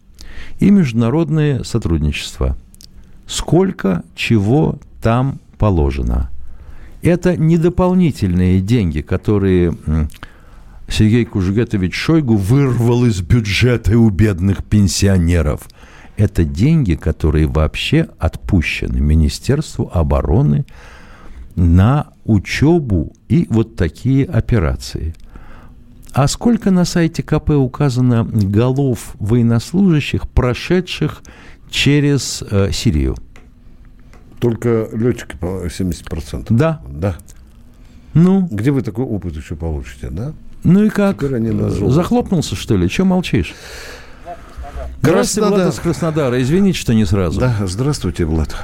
и 0.59 0.70
«Международное 0.70 1.62
сотрудничество». 1.62 2.59
Сколько 3.27 4.05
чего 4.14 4.79
там 5.01 5.40
положено. 5.57 6.31
Это 7.01 7.35
не 7.35 7.57
дополнительные 7.57 8.61
деньги, 8.61 9.01
которые 9.01 9.75
Сергей 10.87 11.25
Кужугетович 11.25 11.94
Шойгу 11.94 12.37
вырвал 12.37 13.07
из 13.07 13.23
бюджета 13.23 13.97
у 13.99 14.11
бедных 14.11 14.62
пенсионеров. 14.62 15.62
Это 16.16 16.44
деньги, 16.44 16.94
которые 16.94 17.46
вообще 17.46 18.09
отпущены 18.18 19.00
Министерству 19.00 19.90
обороны 19.92 20.64
на 21.57 22.09
учебу 22.24 23.12
и 23.29 23.46
вот 23.50 23.77
такие 23.77 24.24
операции. 24.24 25.14
А 26.12 26.29
сколько 26.29 26.70
на 26.70 26.85
сайте 26.85 27.24
КП 27.24 27.50
указано 27.50 28.24
голов 28.24 29.16
военнослужащих, 29.18 30.29
прошедших 30.29 31.22
через 31.68 32.44
э, 32.48 32.70
Сирию? 32.72 33.16
Только 34.38 34.88
летчики, 34.92 35.37
по 35.37 35.66
70%. 35.66 36.46
Да. 36.50 36.81
Да. 36.88 37.16
Ну, 38.14 38.46
Где 38.48 38.70
вы 38.70 38.83
такой 38.83 39.05
опыт 39.05 39.37
еще 39.37 39.57
получите, 39.57 40.11
да? 40.11 40.33
ну 40.62 40.85
и 40.85 40.88
как? 40.88 41.22
Захлопнулся, 41.90 42.55
что 42.55 42.77
ли? 42.77 42.88
Че 42.88 43.05
молчишь? 43.05 43.55
Здравствуйте, 45.05 45.51
Влад 45.51 45.69
из 45.69 45.81
Краснодара. 45.81 46.40
Извините, 46.40 46.79
что 46.79 46.95
не 46.95 47.05
сразу. 47.05 47.38
Да, 47.38 47.55
здравствуйте, 47.61 48.25
Влад. 48.25 48.57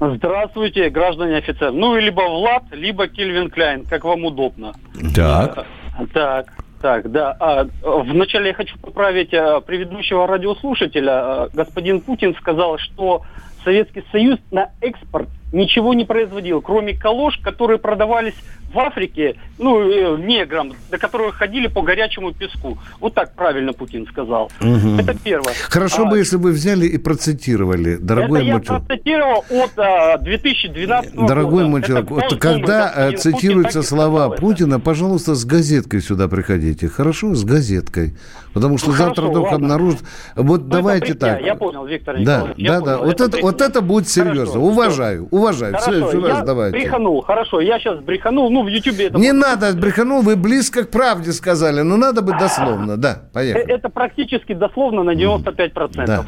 Здравствуйте, 0.00 0.90
граждане 0.90 1.36
офицер. 1.36 1.70
Ну, 1.70 1.96
либо 1.96 2.20
Влад, 2.22 2.64
либо 2.72 3.06
Кельвин 3.06 3.48
Кляйн, 3.48 3.84
как 3.84 4.02
вам 4.04 4.24
удобно. 4.24 4.74
Так. 5.14 5.64
Так, 6.12 6.52
так, 6.82 7.12
да. 7.12 7.36
А, 7.38 7.68
вначале 7.82 8.48
я 8.48 8.54
хочу 8.54 8.76
поправить 8.78 9.32
а, 9.32 9.60
предыдущего 9.60 10.26
радиослушателя. 10.26 11.12
А, 11.12 11.48
господин 11.52 12.00
Путин 12.00 12.34
сказал, 12.40 12.76
что 12.78 13.22
Советский 13.62 14.02
Союз 14.10 14.40
на 14.50 14.70
экспорт 14.80 15.28
ничего 15.52 15.94
не 15.94 16.04
производил, 16.04 16.60
кроме 16.60 16.94
калош, 16.94 17.38
которые 17.38 17.78
продавались 17.78 18.34
в 18.72 18.78
Африке, 18.80 19.36
ну, 19.58 19.80
э, 19.88 20.16
неграм, 20.20 20.72
до 20.90 20.98
которых 20.98 21.36
ходили 21.36 21.68
по 21.68 21.82
горячему 21.82 22.32
песку. 22.32 22.76
Вот 22.98 23.14
так 23.14 23.32
правильно 23.36 23.72
Путин 23.72 24.04
сказал. 24.08 24.50
Мгм. 24.60 24.98
Это 24.98 25.14
первое. 25.16 25.54
Хорошо 25.70 26.02
А, 26.06 26.10
бы, 26.10 26.18
если 26.18 26.38
бы 26.38 26.50
взяли 26.50 26.86
и 26.86 26.98
процитировали, 26.98 27.94
дорогой 27.96 28.40
это 28.40 28.46
я 28.48 28.52
мой 28.54 28.62
человек. 28.64 28.86
процитировал 28.88 29.44
от 29.50 29.78
а, 29.78 30.18
2012 30.18 31.14
Дорогой 31.14 31.50
года. 31.50 31.68
мой 31.68 31.80
Это 31.80 31.86
человек, 31.88 32.06
кто 32.06 32.14
вот 32.16 32.36
когда 32.40 32.92
э, 32.96 33.06
Путин 33.12 33.18
цитируются 33.20 33.78
и 33.78 33.82
слова 33.82 34.10
сказал 34.22 34.32
это. 34.32 34.40
Путина, 34.40 34.80
пожалуйста, 34.80 35.34
с 35.36 35.44
газеткой 35.44 36.00
сюда 36.00 36.26
приходите. 36.26 36.88
Хорошо, 36.88 37.34
с 37.34 37.44
газеткой. 37.44 38.16
Потому 38.54 38.78
что 38.78 38.88
Ну, 38.90 38.96
завтра 38.96 39.22
хорошо, 39.22 39.30
вдруг 39.30 39.44
ладно. 39.52 39.56
обнаружат. 39.66 40.00
Вот 40.36 40.60
Ну, 40.62 40.66
это 40.66 40.76
давайте 40.76 41.14
так. 41.14 41.40
Я 41.42 41.54
понял, 41.54 41.84
Виктор 41.86 42.14
Да, 42.16 42.20
Николаевич. 42.20 42.54
я 42.58 42.72
да, 42.72 42.80
да. 42.80 42.98
понял, 42.98 43.04
Вот 43.10 43.20
это, 43.20 43.38
вот 43.40 43.60
это 43.60 43.80
будет 43.82 44.08
серьезно. 44.08 44.46
Хорошо, 44.46 44.60
уважаю, 44.60 45.28
уважаю. 45.34 45.74
В 45.74 45.76
Хорошо, 45.76 45.90
следующий 45.90 46.26
я 46.26 46.34
раз 46.34 46.46
давайте. 46.46 46.78
бреханул, 46.78 47.20
хорошо, 47.22 47.60
я 47.60 47.78
сейчас 47.78 47.98
бреханул, 48.00 48.50
ну, 48.50 48.62
в 48.62 48.68
Ютубе 48.68 49.06
это... 49.06 49.18
Не 49.18 49.32
надо, 49.32 49.72
бреханул, 49.74 50.22
вы 50.22 50.36
близко 50.36 50.84
к 50.84 50.90
правде 50.90 51.32
сказали. 51.32 51.82
Но 51.82 51.96
надо 51.96 52.22
бы 52.22 52.32
дословно. 52.38 52.96
Да, 52.96 53.22
поехали. 53.32 53.64
Это 53.72 53.88
практически 53.88 54.54
дословно 54.54 55.02
на 55.02 55.14
95%. 55.14 56.06
Да. 56.06 56.24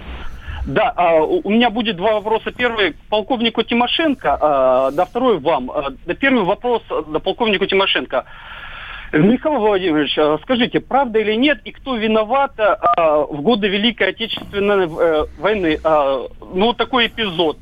Да, 0.66 0.92
а, 0.96 1.22
у 1.22 1.48
меня 1.48 1.70
будет 1.70 1.96
два 1.96 2.14
вопроса. 2.14 2.50
Первый 2.50 2.92
к 2.92 2.96
полковнику 3.08 3.62
Тимошенко, 3.62 4.36
а, 4.40 4.90
да 4.90 5.04
второй 5.04 5.38
вам. 5.38 5.70
А, 5.70 5.92
первый 6.14 6.42
вопрос 6.44 6.82
а, 6.90 7.04
да, 7.06 7.20
полковнику 7.20 7.66
Тимошенко. 7.66 8.24
Михаил 9.12 9.60
Владимирович, 9.60 10.18
а, 10.18 10.38
скажите, 10.42 10.80
правда 10.80 11.20
или 11.20 11.34
нет, 11.34 11.60
и 11.64 11.70
кто 11.70 11.94
виноват 11.96 12.52
а, 12.58 13.20
в 13.20 13.40
годы 13.42 13.68
Великой 13.68 14.08
Отечественной 14.08 14.86
э, 14.86 15.26
войны? 15.38 15.78
А, 15.84 16.26
Ну, 16.52 16.72
такой 16.72 17.06
эпизод. 17.06 17.58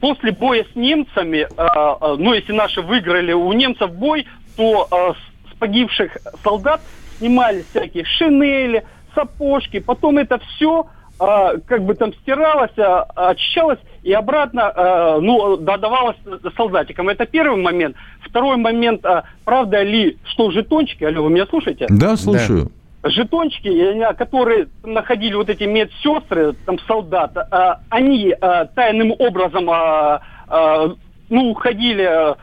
После 0.00 0.32
боя 0.32 0.64
с 0.72 0.76
немцами, 0.76 1.46
а, 1.56 1.96
а, 2.00 2.16
ну, 2.16 2.34
если 2.34 2.52
наши 2.52 2.82
выиграли 2.82 3.32
у 3.32 3.52
немцев 3.52 3.92
бой, 3.92 4.26
то 4.56 4.88
а, 4.90 5.12
с- 5.14 5.58
погибших 5.58 6.16
солдат 6.42 6.80
снимали 7.18 7.64
всякие 7.70 8.04
шинели, 8.04 8.84
сапожки, 9.14 9.78
потом 9.80 10.18
это 10.18 10.38
все 10.38 10.86
как 11.18 11.82
бы 11.84 11.94
там 11.94 12.12
стиралось, 12.12 12.72
очищалось 12.76 13.78
и 14.02 14.12
обратно 14.12 15.16
ну, 15.22 15.56
додавалось 15.56 16.16
солдатикам. 16.54 17.08
Это 17.08 17.24
первый 17.24 17.58
момент. 17.58 17.96
Второй 18.20 18.58
момент, 18.58 19.02
правда 19.46 19.82
ли, 19.82 20.18
что 20.24 20.50
жетончики, 20.50 21.04
алло, 21.04 21.22
вы 21.22 21.30
меня 21.30 21.46
слушаете? 21.46 21.86
Да, 21.88 22.16
слушаю. 22.18 22.70
Жетончики, 23.10 23.68
э, 23.68 24.14
которые 24.14 24.68
находили 24.82 25.34
вот 25.34 25.48
эти 25.48 25.64
медсестры, 25.64 26.54
там 26.64 26.78
солдат, 26.86 27.36
а, 27.36 27.80
они 27.90 28.34
а, 28.40 28.66
тайным 28.66 29.12
образом, 29.18 29.66
ну, 31.28 31.50
уходили, 31.50 32.36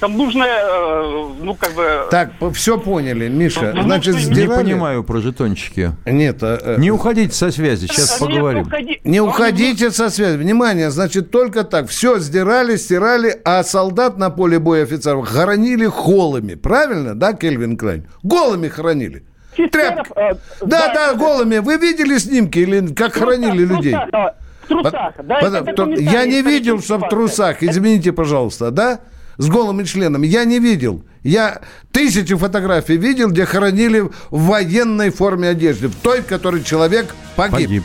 там 0.00 0.16
нужно, 0.16 0.44
э, 0.44 1.28
ну, 1.40 1.54
как 1.54 1.74
бы... 1.74 2.06
Так, 2.10 2.32
все 2.54 2.78
поняли, 2.78 3.28
Миша. 3.28 3.72
Ну, 3.74 3.82
Значит, 3.82 4.14
ну, 4.14 4.20
Не 4.20 4.24
сделали... 4.24 4.62
понимаю 4.64 5.04
про 5.04 5.20
жетончики. 5.20 5.92
Нет, 6.06 6.42
а, 6.42 6.58
э, 6.60 6.80
Не 6.80 6.90
уходите 6.90 7.32
со 7.32 7.50
связи, 7.50 7.86
сейчас 7.86 8.20
Нет, 8.20 8.28
поговорим. 8.30 8.62
уходи- 8.64 9.00
Не 9.04 9.20
уходите 9.20 9.90
со 9.90 10.10
связи. 10.10 10.36
Внимание, 10.36 10.90
значит, 10.90 11.30
только 11.30 11.64
так. 11.64 11.88
Все 11.88 12.18
сдирали, 12.18 12.76
стирали, 12.76 13.40
а 13.44 13.62
солдат 13.62 14.18
на 14.18 14.30
поле 14.30 14.58
боя 14.58 14.82
офицеров 14.82 15.28
хоронили 15.28 15.86
холами. 15.86 16.54
Правильно, 16.54 17.14
да, 17.14 17.32
Кельвин 17.32 17.76
Клайн? 17.76 18.06
Голыми 18.22 18.68
хоронили. 18.68 19.24
Офицеров, 19.52 20.08
Тряпки. 20.08 20.12
э, 20.16 20.34
Да, 20.66 20.94
да, 20.94 21.14
голыми. 21.14 21.58
Вы 21.58 21.76
видели 21.76 22.18
снимки 22.18 22.58
или 22.60 22.86
как 22.94 23.14
хоронили 23.14 23.64
в 23.64 23.70
людей? 23.72 23.92
трусах, 23.92 24.10
да, 24.10 24.34
В 24.62 24.68
трусах, 24.68 25.14
да, 25.24 25.38
это 25.40 25.50
то- 25.62 25.72
документальная 25.72 26.12
Я 26.12 26.26
не 26.26 26.42
видел, 26.42 26.80
что 26.80 26.98
в 26.98 27.08
трусах, 27.08 27.62
извините, 27.62 28.12
пожалуйста, 28.12 28.70
да? 28.70 29.00
С 29.38 29.48
голыми 29.48 29.84
членами. 29.84 30.26
Я 30.26 30.44
не 30.44 30.58
видел. 30.58 31.02
Я 31.22 31.60
тысячи 31.92 32.34
фотографий 32.36 32.96
видел, 32.98 33.30
где 33.30 33.46
хоронили 33.46 34.00
в 34.00 34.10
военной 34.46 35.10
форме 35.10 35.48
одежды. 35.48 35.88
В 35.88 35.94
той, 35.96 36.20
в 36.20 36.26
которой 36.26 36.62
человек 36.62 37.14
погиб. 37.36 37.52
Погиб. 37.68 37.84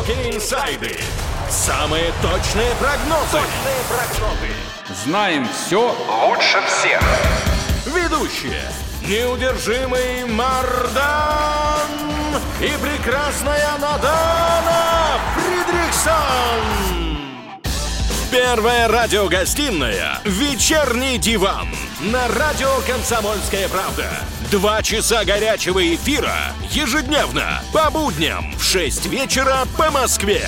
Глубокие 0.00 0.36
инсайды, 0.36 0.96
самые 1.48 2.12
точные 2.22 2.74
прогнозы. 2.76 3.32
Точные 3.32 3.80
прогнозы. 3.88 4.48
Знаем 5.04 5.48
все 5.48 5.94
лучше 6.26 6.62
всех. 6.66 7.02
Ведущие. 7.86 8.62
Неудержимый 9.06 10.24
Мардан 10.26 11.88
и 12.60 12.70
прекрасная 12.82 13.78
Надана 13.78 15.18
Фридриксон. 15.34 16.60
Первая 18.30 18.88
радиогостинная 18.88 20.20
«Вечерний 20.24 21.18
диван» 21.18 21.68
на 22.00 22.28
радио 22.28 22.70
«Комсомольская 22.86 23.68
правда». 23.68 24.06
Два 24.50 24.82
часа 24.82 25.24
горячего 25.24 25.94
эфира 25.94 26.34
ежедневно 26.70 27.62
по 27.72 27.88
будням 27.88 28.52
в 28.58 28.64
6 28.64 29.06
вечера 29.06 29.58
по 29.78 29.92
Москве. 29.92 30.42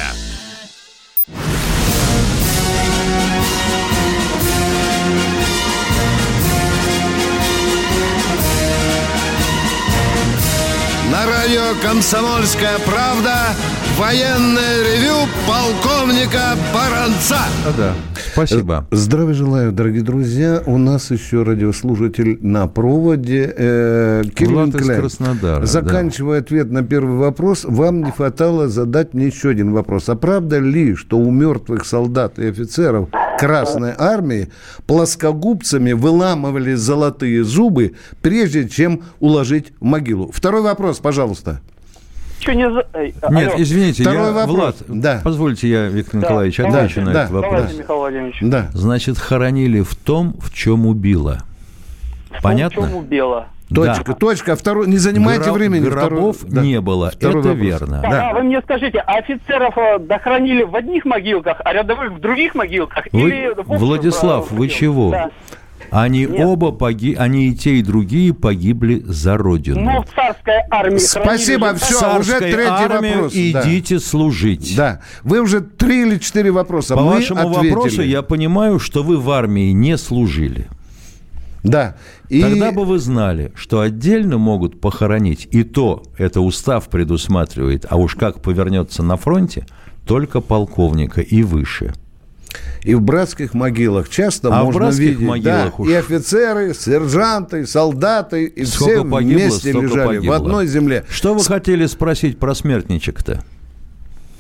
На 11.09 11.27
радио 11.27 11.81
«Комсомольская 11.81 12.81
правда» 12.81 13.55
военное 13.97 14.83
ревю 14.83 15.29
полковника 15.47 16.57
Баранца. 16.75 17.43
А, 17.67 17.73
да. 17.77 17.95
Спасибо. 18.33 18.87
Здравия 18.91 19.35
желаю, 19.35 19.73
дорогие 19.73 20.03
друзья. 20.03 20.63
У 20.65 20.79
нас 20.79 21.11
еще 21.11 21.43
радиослушатель 21.43 22.39
на 22.41 22.67
проводе. 22.67 23.53
Э, 23.57 24.23
Кирилл 24.35 24.65
Влад 24.65 24.77
Кляйн. 24.77 25.01
Краснодара, 25.01 25.67
Заканчивая 25.67 26.41
ответ 26.41 26.71
на 26.71 26.83
первый 26.83 27.19
вопрос, 27.19 27.65
вам 27.65 28.03
не 28.03 28.11
хватало 28.11 28.69
задать 28.69 29.13
мне 29.13 29.27
еще 29.27 29.51
один 29.51 29.73
вопрос. 29.73 30.09
А 30.09 30.17
правда 30.17 30.59
ли, 30.59 30.95
что 30.95 31.19
у 31.19 31.31
мертвых 31.31 31.85
солдат 31.85 32.39
и 32.39 32.47
офицеров 32.47 33.11
Красной 33.39 33.93
Армии 33.99 34.49
плоскогубцами 34.87 35.93
выламывали 35.93 36.75
золотые 36.75 37.45
зубы, 37.45 37.93
прежде 38.23 38.69
чем 38.69 39.03
уложить 39.21 39.73
в 39.79 39.85
могилу? 39.85 40.31
Второй 40.33 40.63
вопрос, 40.63 41.01
пожалуйста. 41.01 41.61
Чё 42.43 42.53
не 42.55 42.69
за- 42.71 42.85
Эй, 42.95 43.15
Нет, 43.31 43.53
алло. 43.53 43.63
извините, 43.63 44.03
Второй 44.03 44.27
я, 44.27 44.33
вопрос. 44.33 44.57
Влад, 44.57 44.77
Да. 44.89 45.21
позвольте 45.23 45.69
я, 45.69 45.87
Виктор 45.87 46.21
Да, 46.21 46.27
Николаевич, 46.27 46.57
давайте, 46.57 46.79
отвечу 46.81 47.01
на 47.03 47.13
да, 47.13 47.21
этот 47.23 47.33
вопрос. 47.35 47.55
Давайте, 47.55 47.79
Михаил 47.79 47.99
Владимирович. 48.01 48.39
Да. 48.43 48.67
Значит, 48.73 49.19
хоронили 49.19 49.81
в 49.83 49.95
том, 49.95 50.35
в 50.41 50.53
чем 50.53 50.87
убило. 50.87 51.43
Понятно? 52.43 52.83
В 52.83 52.87
чем 52.89 52.97
убило? 52.97 53.47
Точка, 53.73 54.05
Да. 54.09 54.13
точка. 54.15 54.57
Второй, 54.57 54.87
не 54.87 54.99
занимайте 54.99 55.45
Гроб- 55.45 55.55
времени. 55.55 55.85
Гробов 55.89 56.37
Второй- 56.39 56.55
да. 56.55 56.61
не 56.63 56.81
было. 56.81 57.11
Второй 57.11 57.41
Это 57.41 57.49
вопрос. 57.51 57.65
верно. 57.67 58.03
Так, 58.03 58.11
Да. 58.11 58.29
а 58.31 58.35
вы 58.35 58.43
мне 58.43 58.61
скажите, 58.61 58.99
а 58.99 59.15
офицеров 59.19 59.79
э, 59.79 59.99
дохранили 60.01 60.63
в 60.65 60.75
одних 60.77 61.05
могилках, 61.07 61.59
а 61.65 61.73
рядовых 61.73 62.13
в 62.13 62.21
других 62.21 62.55
могилках? 62.55 63.07
Вы- 63.13 63.21
Или 63.31 63.55
в 63.57 63.79
Владислав, 63.79 64.53
э, 64.53 64.55
вы 64.55 64.69
чего? 64.69 65.11
Да. 65.13 65.31
Они 65.91 66.21
Нет. 66.27 66.41
оба 66.47 66.73
погибли, 66.73 67.17
они 67.19 67.49
и 67.49 67.55
те, 67.55 67.77
и 67.77 67.83
другие 67.83 68.33
погибли 68.33 69.03
за 69.05 69.37
родину. 69.37 69.81
Ну, 69.81 70.03
в 70.03 70.07
царской 70.15 70.55
армии 70.71 70.99
Спасибо, 70.99 71.67
хранили 71.69 71.79
же- 71.81 71.85
всё. 71.87 71.99
В 72.17 72.21
уже 72.21 72.31
царской 72.31 72.53
третий 72.53 72.71
армии 72.71 73.15
вопрос, 73.15 73.33
да. 73.33 73.63
Идите 73.69 73.99
служить. 74.01 74.77
Да. 74.77 75.01
Вы 75.23 75.41
уже 75.41 75.61
три 75.61 76.03
или 76.03 76.19
четыре 76.19 76.51
вопроса. 76.51 76.95
По 76.95 77.03
Мы 77.03 77.13
вашему 77.15 77.41
ответили. 77.51 77.71
вопросу 77.71 78.03
я 78.03 78.23
понимаю, 78.23 78.79
что 78.79 79.03
вы 79.03 79.19
в 79.19 79.31
армии 79.31 79.73
не 79.73 79.99
служили. 79.99 80.69
Да. 81.63 81.97
И... 82.29 82.41
Тогда 82.43 82.73
бы 82.73 82.85
вы 82.85 82.99
знали, 82.99 83.53
что 83.55 83.81
отдельно 83.81 84.39
могут 84.39 84.81
похоронить, 84.81 85.47
и 85.53 85.63
то 85.63 86.03
это 86.19 86.41
устав 86.41 86.89
предусматривает, 86.89 87.87
а 87.89 87.97
уж 87.97 88.15
как 88.17 88.41
повернется 88.43 89.03
на 89.03 89.17
фронте, 89.17 89.67
только 90.07 90.41
полковника 90.41 91.21
и 91.21 91.43
выше. 91.43 91.93
И 92.85 92.95
в 92.95 93.01
братских 93.01 93.55
могилах 93.55 94.09
часто 94.09 94.49
А 94.49 94.63
в 94.63 94.65
можно 94.67 94.81
братских 94.81 95.05
видеть 95.05 95.27
могилах 95.29 95.77
да, 95.77 95.83
уж- 95.83 95.89
и 95.89 95.95
офицеры, 95.95 96.75
сержанты, 96.75 97.61
и 97.61 97.67
солдаты, 97.67 98.45
и 98.47 98.65
Сколько 98.65 98.93
все 98.93 99.05
погибло, 99.05 99.19
вместе 99.21 99.73
лежали 99.73 100.07
погибло. 100.17 100.33
в 100.33 100.37
одной 100.37 100.67
земле. 100.67 101.05
Что 101.09 101.35
вы 101.35 101.45
хотели 101.45 101.87
спросить 101.87 102.39
про 102.39 102.55
смертничек-то? 102.55 103.43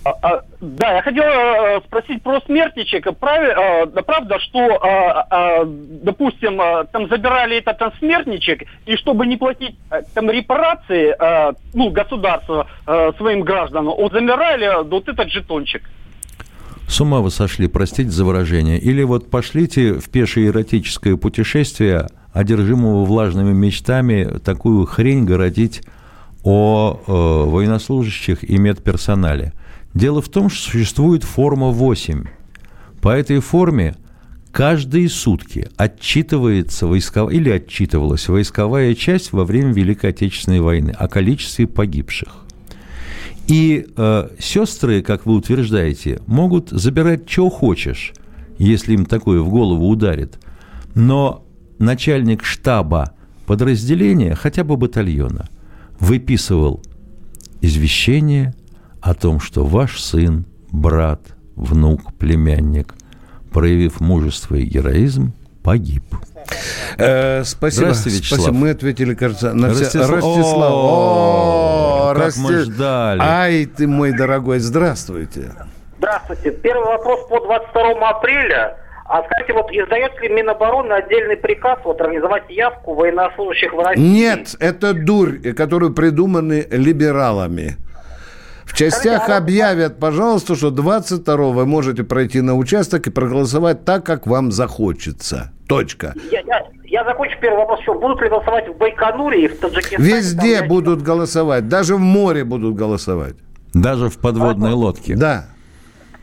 А, 0.04 0.10
а, 0.20 0.40
да, 0.60 0.96
я 0.96 1.02
хотел 1.02 1.22
э, 1.22 1.80
спросить 1.86 2.24
про 2.24 2.40
смертничек. 2.40 3.06
Правильно, 3.18 3.86
да 3.86 4.02
правда, 4.02 4.40
что, 4.40 4.58
а, 4.82 5.26
а, 5.30 5.64
допустим, 5.64 6.60
а, 6.60 6.84
там 6.86 7.08
забирали 7.08 7.58
этот 7.58 7.78
там, 7.78 7.92
смертничек, 8.00 8.64
и 8.84 8.96
чтобы 8.96 9.28
не 9.28 9.36
платить 9.36 9.76
а, 9.90 10.02
там 10.14 10.28
репарации, 10.28 11.14
а, 11.16 11.52
ну, 11.72 11.90
государству, 11.90 12.66
а, 12.84 13.12
своим 13.12 13.42
гражданам, 13.42 13.94
вот 13.96 14.10
замирали 14.12 14.82
вот 14.88 15.08
этот 15.08 15.30
жетончик. 15.30 15.82
С 16.92 17.00
ума 17.00 17.22
вы 17.22 17.30
сошли, 17.30 17.68
простите 17.68 18.10
за 18.10 18.22
выражение. 18.22 18.78
Или 18.78 19.02
вот 19.02 19.30
пошлите 19.30 19.94
в 19.94 20.10
пешее 20.10 20.48
эротическое 20.48 21.16
путешествие 21.16 22.06
одержимого 22.34 23.06
влажными 23.06 23.54
мечтами, 23.54 24.38
такую 24.44 24.84
хрень 24.84 25.24
городить 25.24 25.80
о 26.42 27.00
э, 27.06 27.50
военнослужащих 27.50 28.44
и 28.44 28.58
медперсонале. 28.58 29.54
Дело 29.94 30.20
в 30.20 30.28
том, 30.28 30.50
что 30.50 30.72
существует 30.72 31.24
форма 31.24 31.68
8. 31.68 32.24
По 33.00 33.08
этой 33.08 33.40
форме 33.40 33.96
каждые 34.50 35.08
сутки 35.08 35.70
отчитывается 35.78 36.86
войсковая, 36.86 37.34
или 37.34 37.48
отчитывалась 37.48 38.28
войсковая 38.28 38.94
часть 38.94 39.32
во 39.32 39.46
время 39.46 39.72
Великой 39.72 40.10
Отечественной 40.10 40.60
войны 40.60 40.90
о 40.90 41.08
количестве 41.08 41.66
погибших. 41.66 42.42
И 43.52 43.86
э, 43.94 44.28
сестры, 44.38 45.02
как 45.02 45.26
вы 45.26 45.34
утверждаете, 45.34 46.22
могут 46.26 46.70
забирать 46.70 47.28
что 47.28 47.50
хочешь, 47.50 48.14
если 48.56 48.94
им 48.94 49.04
такое 49.04 49.42
в 49.42 49.50
голову 49.50 49.88
ударит. 49.88 50.38
Но 50.94 51.44
начальник 51.78 52.44
штаба 52.44 53.12
подразделения, 53.44 54.34
хотя 54.34 54.64
бы 54.64 54.78
батальона, 54.78 55.50
выписывал 56.00 56.82
извещение 57.60 58.54
о 59.02 59.12
том, 59.12 59.38
что 59.38 59.66
ваш 59.66 60.00
сын, 60.00 60.46
брат, 60.70 61.36
внук, 61.54 62.14
племянник, 62.14 62.94
проявив 63.52 64.00
мужество 64.00 64.54
и 64.54 64.64
героизм, 64.64 65.34
погиб. 65.62 66.02
Э, 66.98 67.42
спасибо. 67.44 67.86
Здравствуйте, 67.86 68.18
Вячеслав. 68.18 68.40
Спасибо. 68.40 68.58
Мы 68.58 68.70
ответили, 68.70 69.14
кажется, 69.14 69.52
на 69.54 69.70
все. 69.70 69.84
Ростислав. 69.84 70.10
Ростислав. 70.10 70.72
О, 70.72 72.12
как 72.14 72.26
Расти- 72.26 72.40
мы 72.40 72.58
ждали. 72.58 73.20
Ай, 73.22 73.66
ты 73.66 73.86
мой 73.86 74.12
дорогой, 74.12 74.58
здравствуйте. 74.58 75.52
Здравствуйте. 75.98 76.50
Первый 76.50 76.86
вопрос 76.86 77.20
по 77.28 77.40
22 77.40 78.08
апреля. 78.08 78.76
А 79.04 79.22
скажите, 79.24 79.52
вот 79.52 79.70
издает 79.70 80.18
ли 80.22 80.28
Минобороны 80.30 80.92
отдельный 80.92 81.36
приказ 81.36 81.78
вот, 81.84 82.00
организовать 82.00 82.48
явку 82.48 82.94
военнослужащих 82.94 83.72
в 83.72 83.78
России? 83.78 84.00
Нет, 84.00 84.56
это 84.58 84.94
дурь, 84.94 85.52
которую 85.54 85.92
придуманы 85.92 86.66
либералами. 86.70 87.76
В 88.64 88.74
частях 88.74 89.28
объявят, 89.28 89.98
пожалуйста, 89.98 90.54
что 90.56 90.70
22 90.70 91.36
вы 91.36 91.66
можете 91.66 92.04
пройти 92.04 92.40
на 92.40 92.54
участок 92.56 93.06
и 93.06 93.10
проголосовать 93.10 93.84
так, 93.84 94.04
как 94.04 94.26
вам 94.26 94.52
захочется. 94.52 95.52
Точка. 95.68 96.14
Я, 96.30 96.40
я- 96.40 96.66
я 96.84 97.04
закончу 97.04 97.36
первый 97.40 97.58
вопрос. 97.58 97.80
Что, 97.82 97.94
будут 97.94 98.20
ли 98.22 98.28
голосовать 98.28 98.68
в 98.68 98.76
Байконуре 98.76 99.44
и 99.44 99.48
в 99.48 99.58
Таджикистане? 99.58 100.04
Везде 100.04 100.56
Там, 100.58 100.64
я- 100.64 100.68
будут 100.68 101.02
голосовать, 101.02 101.68
даже 101.68 101.96
в 101.96 102.00
море 102.00 102.44
будут 102.44 102.74
голосовать. 102.74 103.34
Даже 103.74 104.08
в 104.10 104.18
подводной 104.18 104.72
лодке. 104.72 105.16
Да, 105.16 105.46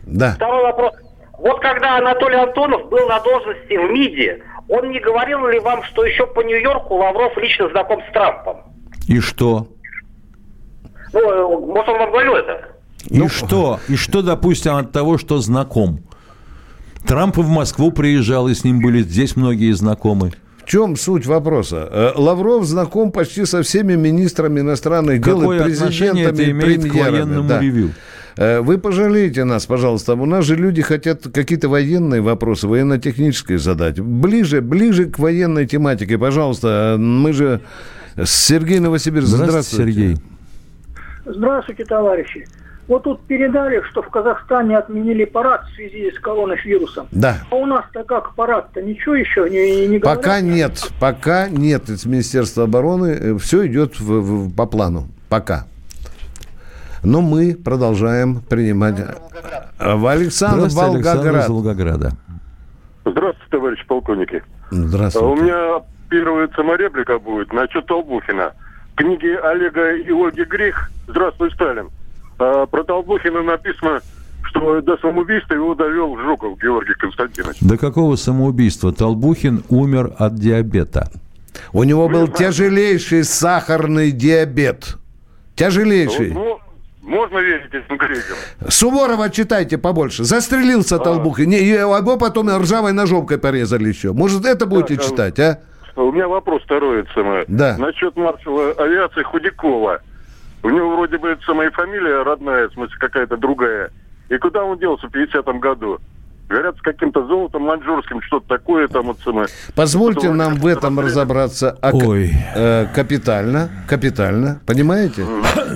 да. 0.03 0.33
Второй 0.35 0.63
вопрос. 0.63 0.93
Вот 1.39 1.59
когда 1.61 1.97
Анатолий 1.97 2.35
Антонов 2.37 2.89
был 2.89 3.07
на 3.07 3.19
должности 3.21 3.73
в 3.73 3.91
МИДе, 3.91 4.43
он 4.67 4.89
не 4.91 4.99
говорил 4.99 5.47
ли 5.47 5.59
вам, 5.59 5.81
что 5.83 6.05
еще 6.05 6.27
по 6.27 6.41
Нью-Йорку 6.41 6.95
Лавров 6.95 7.35
лично 7.37 7.69
знаком 7.69 7.99
с 8.07 8.13
Трампом? 8.13 8.57
И 9.07 9.19
что? 9.19 9.67
Ну, 11.13 11.65
может, 11.67 11.89
он 11.89 11.97
вам 11.97 12.11
говорил 12.11 12.35
это? 12.35 12.69
И 13.09 13.27
что? 13.27 13.79
И 13.87 13.95
что, 13.95 14.21
допустим, 14.21 14.75
от 14.75 14.91
того, 14.91 15.17
что 15.17 15.39
знаком? 15.39 16.01
Трамп 17.07 17.37
в 17.37 17.47
Москву 17.47 17.91
приезжал, 17.91 18.47
и 18.49 18.53
с 18.53 18.63
ним 18.63 18.81
были 18.81 19.01
здесь 19.01 19.35
многие 19.35 19.71
знакомы. 19.71 20.33
В 20.63 20.69
чем 20.69 20.95
суть 20.95 21.25
вопроса? 21.25 21.87
Э, 21.91 22.11
Лавров 22.15 22.65
знаком 22.65 23.11
почти 23.11 23.45
со 23.45 23.63
всеми 23.63 23.95
министрами 23.95 24.59
иностранных 24.59 25.21
дел 25.21 25.39
Какое 25.39 25.59
и 25.61 25.63
президентами, 25.63 26.21
это 26.21 26.51
имеет 26.51 26.91
к 26.91 26.93
военному 26.93 27.47
да. 27.47 27.59
ревью? 27.59 27.93
Э, 28.37 28.59
Вы 28.59 28.77
пожалеете 28.77 29.45
нас, 29.45 29.65
пожалуйста. 29.65 30.13
У 30.13 30.25
нас 30.25 30.45
же 30.45 30.55
люди 30.55 30.83
хотят 30.83 31.23
какие-то 31.33 31.69
военные 31.69 32.21
вопросы, 32.21 32.67
военно-технические 32.67 33.57
задать. 33.57 33.99
Ближе, 33.99 34.61
ближе 34.61 35.05
к 35.05 35.17
военной 35.17 35.65
тематике, 35.65 36.19
пожалуйста. 36.19 36.97
Мы 36.99 37.33
же 37.33 37.61
с 38.15 38.29
Сергей 38.29 38.79
Новосибирск. 38.79 39.27
Здравствуйте, 39.29 39.91
Сергей. 39.91 40.17
Здравствуйте, 41.33 41.85
товарищи. 41.85 42.47
Вот 42.87 43.03
тут 43.03 43.21
передали, 43.27 43.81
что 43.91 44.01
в 44.01 44.09
Казахстане 44.09 44.75
отменили 44.77 45.23
парад 45.25 45.61
в 45.67 45.75
связи 45.75 46.11
с 46.11 46.19
коронавирусом. 46.19 47.07
Да. 47.11 47.37
А 47.51 47.55
у 47.55 47.65
нас-то 47.67 48.03
как 48.03 48.33
парад-то? 48.33 48.81
Ничего 48.81 49.13
еще 49.13 49.47
не, 49.47 49.87
не 49.87 49.99
говорят? 49.99 50.21
Пока 50.23 50.41
нет, 50.41 50.91
пока 50.99 51.47
нет 51.49 51.87
из 51.89 52.05
Министерства 52.07 52.63
обороны. 52.63 53.37
Все 53.37 53.67
идет 53.67 53.99
в- 53.99 54.21
в- 54.47 54.55
по 54.55 54.65
плану. 54.65 55.07
Пока. 55.29 55.65
Но 57.03 57.21
мы 57.21 57.55
продолжаем 57.55 58.41
принимать. 58.41 58.95
В 59.79 60.07
Александр 60.07 60.67
Здравствуйте, 60.69 61.07
Волгоград. 61.09 61.47
Волгограда. 61.49 62.11
Здравствуйте, 63.05 63.49
товарищ 63.51 63.85
полковники. 63.85 64.43
А 64.71 64.75
У 64.75 64.77
Здравствуйте. 64.77 65.43
меня 65.43 65.81
первая 66.09 66.49
самореплика 66.55 67.19
будет 67.19 67.53
насчет 67.53 67.85
Толбухина. 67.85 68.51
Книге 68.99 69.37
Олега 69.39 69.95
и 69.95 70.11
Ольги 70.11 70.43
Грих 70.43 70.91
«Здравствуй, 71.07 71.49
Сталин». 71.51 71.87
А, 72.37 72.65
Про 72.65 72.83
Толбухина 72.83 73.41
написано, 73.41 74.01
что 74.43 74.81
до 74.81 74.97
самоубийства 74.97 75.53
его 75.53 75.73
довел 75.73 76.17
Жуков 76.17 76.59
Георгий 76.59 76.95
Константинович. 76.95 77.59
До 77.61 77.77
какого 77.77 78.17
самоубийства? 78.17 78.91
Толбухин 78.91 79.63
умер 79.69 80.11
от 80.17 80.35
диабета. 80.35 81.09
У 81.71 81.83
него 81.85 82.09
был 82.09 82.27
тяжелейший 82.27 83.23
сахарный 83.23 84.11
диабет. 84.11 84.97
Тяжелейший. 85.55 86.31
Ну, 86.33 86.59
можно 87.01 87.37
верить 87.37 87.73
этим 87.73 87.97
крикам. 87.97 88.35
Суворова 88.67 89.29
читайте 89.29 89.77
побольше. 89.77 90.25
Застрелился 90.25 90.99
Толбухин. 90.99 91.49
Не, 91.49 91.59
его 91.59 92.17
потом 92.17 92.49
ржавой 92.49 92.91
ножовкой 92.91 93.37
порезали 93.37 93.87
еще. 93.87 94.11
Может, 94.11 94.45
это 94.45 94.65
будете 94.65 94.97
Так, 94.97 95.05
а- 95.05 95.09
читать, 95.09 95.39
а? 95.39 95.59
У 95.95 96.11
меня 96.11 96.27
вопрос 96.27 96.63
второй, 96.63 97.05
самое. 97.13 97.45
Да. 97.47 97.77
Насчет 97.77 98.15
маршала 98.15 98.71
авиации 98.71 99.23
Худякова. 99.23 99.99
У 100.63 100.69
него 100.69 100.91
вроде 100.95 101.17
бы 101.17 101.29
это 101.29 101.41
самая 101.45 101.71
фамилия 101.71 102.23
родная, 102.23 102.67
в 102.67 102.73
смысле 102.73 102.95
какая-то 102.99 103.37
другая. 103.37 103.91
И 104.29 104.37
куда 104.37 104.63
он 104.63 104.77
делся 104.77 105.07
в 105.07 105.11
50-м 105.15 105.59
году? 105.59 105.99
Говорят, 106.49 106.77
с 106.77 106.81
каким-то 106.81 107.25
золотом 107.27 107.61
маньчжурским, 107.63 108.21
что-то 108.23 108.47
такое 108.47 108.87
там 108.87 109.05
вот 109.05 109.19
самое. 109.23 109.47
Позвольте 109.75 110.31
нам 110.31 110.55
в 110.55 110.65
этом 110.65 110.99
разобраться 110.99 111.77
а, 111.79 111.91
Ой. 111.93 112.31
э, 112.55 112.87
капитально, 112.93 113.69
капитально, 113.87 114.59
понимаете? 114.65 115.25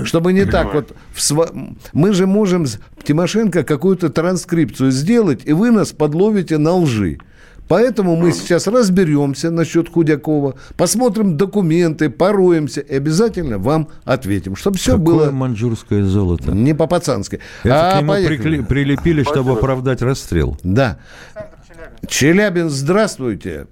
Чтобы 0.04 0.34
не 0.34 0.46
так 0.46 0.74
вот... 0.74 0.92
в 1.14 1.20
сва- 1.20 1.76
Мы 1.94 2.14
же 2.14 2.26
можем 2.26 2.66
с- 2.66 2.80
Тимошенко 3.04 3.64
какую-то 3.64 4.10
транскрипцию 4.10 4.90
сделать, 4.90 5.44
и 5.46 5.54
вы 5.54 5.70
нас 5.70 5.92
подловите 5.92 6.58
на 6.58 6.72
лжи. 6.74 7.20
Поэтому 7.74 8.16
мы 8.16 8.32
сейчас 8.34 8.68
разберемся 8.68 9.50
насчет 9.50 9.90
Худякова, 9.90 10.54
посмотрим 10.78 11.38
документы, 11.38 12.12
пороемся 12.12 12.82
и 12.82 12.96
обязательно 12.98 13.58
вам 13.58 13.88
ответим, 14.06 14.56
чтобы 14.56 14.78
все 14.78 14.92
Какое 14.92 15.04
было 15.06 15.32
маньчжурское 15.32 16.04
золото? 16.04 16.52
не 16.52 16.76
по-пацански. 16.76 17.40
Это 17.64 17.90
А, 17.90 17.98
к 17.98 18.02
нему 18.02 18.12
поехали. 18.12 18.38
прикли- 18.60 18.64
прилепили, 18.64 19.24
чтобы 19.24 19.54
оправдать 19.54 20.04
расстрел. 20.04 20.56
Да. 20.62 21.00
Челябинск, 22.08 22.76
здравствуйте. 22.76 23.66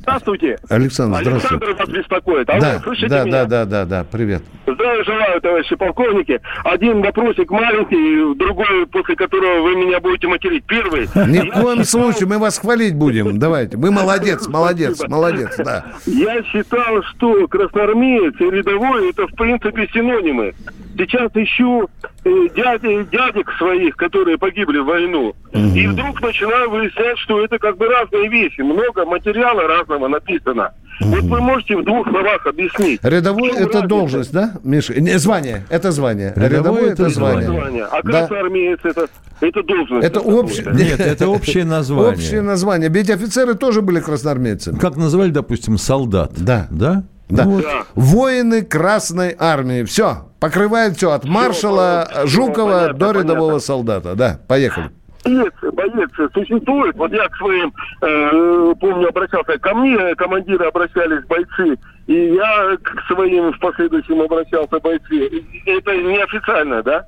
Здравствуйте. 0.00 0.58
Александр, 0.68 1.20
здравствуйте. 1.22 1.64
Александр 1.64 1.76
вас 1.78 1.88
беспокоит. 1.88 2.50
Алло, 2.50 2.60
Да, 2.60 2.80
слышите 2.80 3.08
да, 3.08 3.24
меня? 3.24 3.44
да, 3.44 3.46
да, 3.46 3.64
да, 3.64 3.84
да, 3.84 4.04
привет. 4.10 4.42
Здравия 4.66 5.04
желаю, 5.04 5.40
товарищи 5.40 5.76
полковники. 5.76 6.40
Один 6.64 7.00
вопросик 7.02 7.50
маленький, 7.50 8.34
другой, 8.38 8.86
после 8.86 9.16
которого 9.16 9.62
вы 9.62 9.76
меня 9.76 10.00
будете 10.00 10.26
материть. 10.28 10.64
Первый. 10.66 11.08
Ни 11.14 11.48
в 11.48 11.52
коем 11.52 11.84
случае 11.84 12.26
мы 12.28 12.38
вас 12.38 12.58
хвалить 12.58 12.94
будем. 12.94 13.38
Давайте. 13.38 13.76
Вы 13.76 13.90
молодец, 13.90 14.46
молодец, 14.48 15.02
молодец, 15.08 15.56
да. 15.58 15.84
Я 16.06 16.42
считал, 16.44 17.02
что 17.02 17.46
красноармеец 17.48 18.34
и 18.40 18.44
рядовой 18.44 19.10
это 19.10 19.26
в 19.26 19.34
принципе 19.34 19.88
синонимы. 19.92 20.54
Сейчас 20.96 21.30
ищу 21.34 21.88
э, 22.24 22.30
дяди, 22.54 23.06
дядек 23.10 23.50
своих, 23.58 23.96
которые 23.96 24.38
погибли 24.38 24.78
в 24.78 24.84
войну. 24.86 25.34
И 25.52 25.86
вдруг 25.86 26.20
начинаю 26.20 26.70
выяснять, 26.70 27.18
что 27.18 27.44
это 27.44 27.58
как 27.58 27.76
бы 27.76 27.86
разные 27.86 28.28
вещи. 28.28 28.60
Много 28.60 29.04
материала 29.04 29.66
разного 29.66 30.08
написано. 30.08 30.72
Вот 31.00 31.22
вы 31.22 31.40
можете 31.40 31.76
в 31.76 31.84
двух 31.84 32.08
словах 32.08 32.46
объяснить. 32.46 33.00
Рядовой 33.02 33.50
это 33.50 33.64
разница? 33.64 33.86
должность, 33.86 34.32
да, 34.32 34.52
Миша? 34.62 35.00
Не, 35.00 35.18
звание, 35.18 35.64
это 35.68 35.90
звание. 35.90 36.32
Рядовой 36.36 36.90
это 36.90 37.08
звание. 37.08 37.46
Звание. 37.46 37.84
А 37.84 38.00
Да. 38.02 38.10
красноармеец 38.20 38.78
это, 38.84 39.08
это 39.40 39.62
должность. 39.64 40.06
Это 40.06 40.20
общее. 40.20 40.66
Нет, 40.72 41.00
это 41.00 41.28
общее 41.28 41.64
название. 41.64 42.12
Общее 42.12 42.42
название. 42.42 42.88
Ведь 42.90 43.10
офицеры 43.10 43.54
тоже 43.54 43.82
были 43.82 43.98
красноармейцами. 43.98 44.78
Как 44.78 44.96
называли, 44.96 45.30
допустим, 45.30 45.78
солдат? 45.78 46.32
Да. 46.36 46.68
Да? 46.70 47.02
Да. 47.28 47.44
Ну 47.44 47.50
вот. 47.52 47.62
Да. 47.64 47.84
Воины 47.94 48.62
Красной 48.62 49.34
Армии. 49.36 49.82
Все. 49.84 50.28
Покрывает 50.44 50.94
все. 50.98 51.10
От 51.12 51.24
маршала 51.24 52.04
понятно, 52.06 52.26
Жукова 52.28 52.70
понятно, 52.80 52.98
до 52.98 53.12
рядового 53.12 53.38
понятно. 53.38 53.58
солдата. 53.60 54.14
Да, 54.14 54.40
поехали. 54.46 54.90
Боец, 55.24 55.52
боец 55.72 56.10
существует. 56.34 56.94
Вот 56.96 57.10
я 57.12 57.26
к 57.30 57.36
своим, 57.36 57.72
э, 58.02 58.74
помню, 58.78 59.08
обращался, 59.08 59.58
ко 59.58 59.74
мне 59.74 60.14
командиры 60.16 60.66
обращались 60.66 61.24
бойцы, 61.24 61.78
и 62.06 62.34
я 62.34 62.76
к 62.76 63.06
своим 63.06 63.52
в 63.52 63.58
последующем 63.58 64.20
обращался 64.20 64.78
бойцы. 64.80 65.30
Это 65.64 65.96
неофициально, 65.96 66.82
да? 66.82 67.06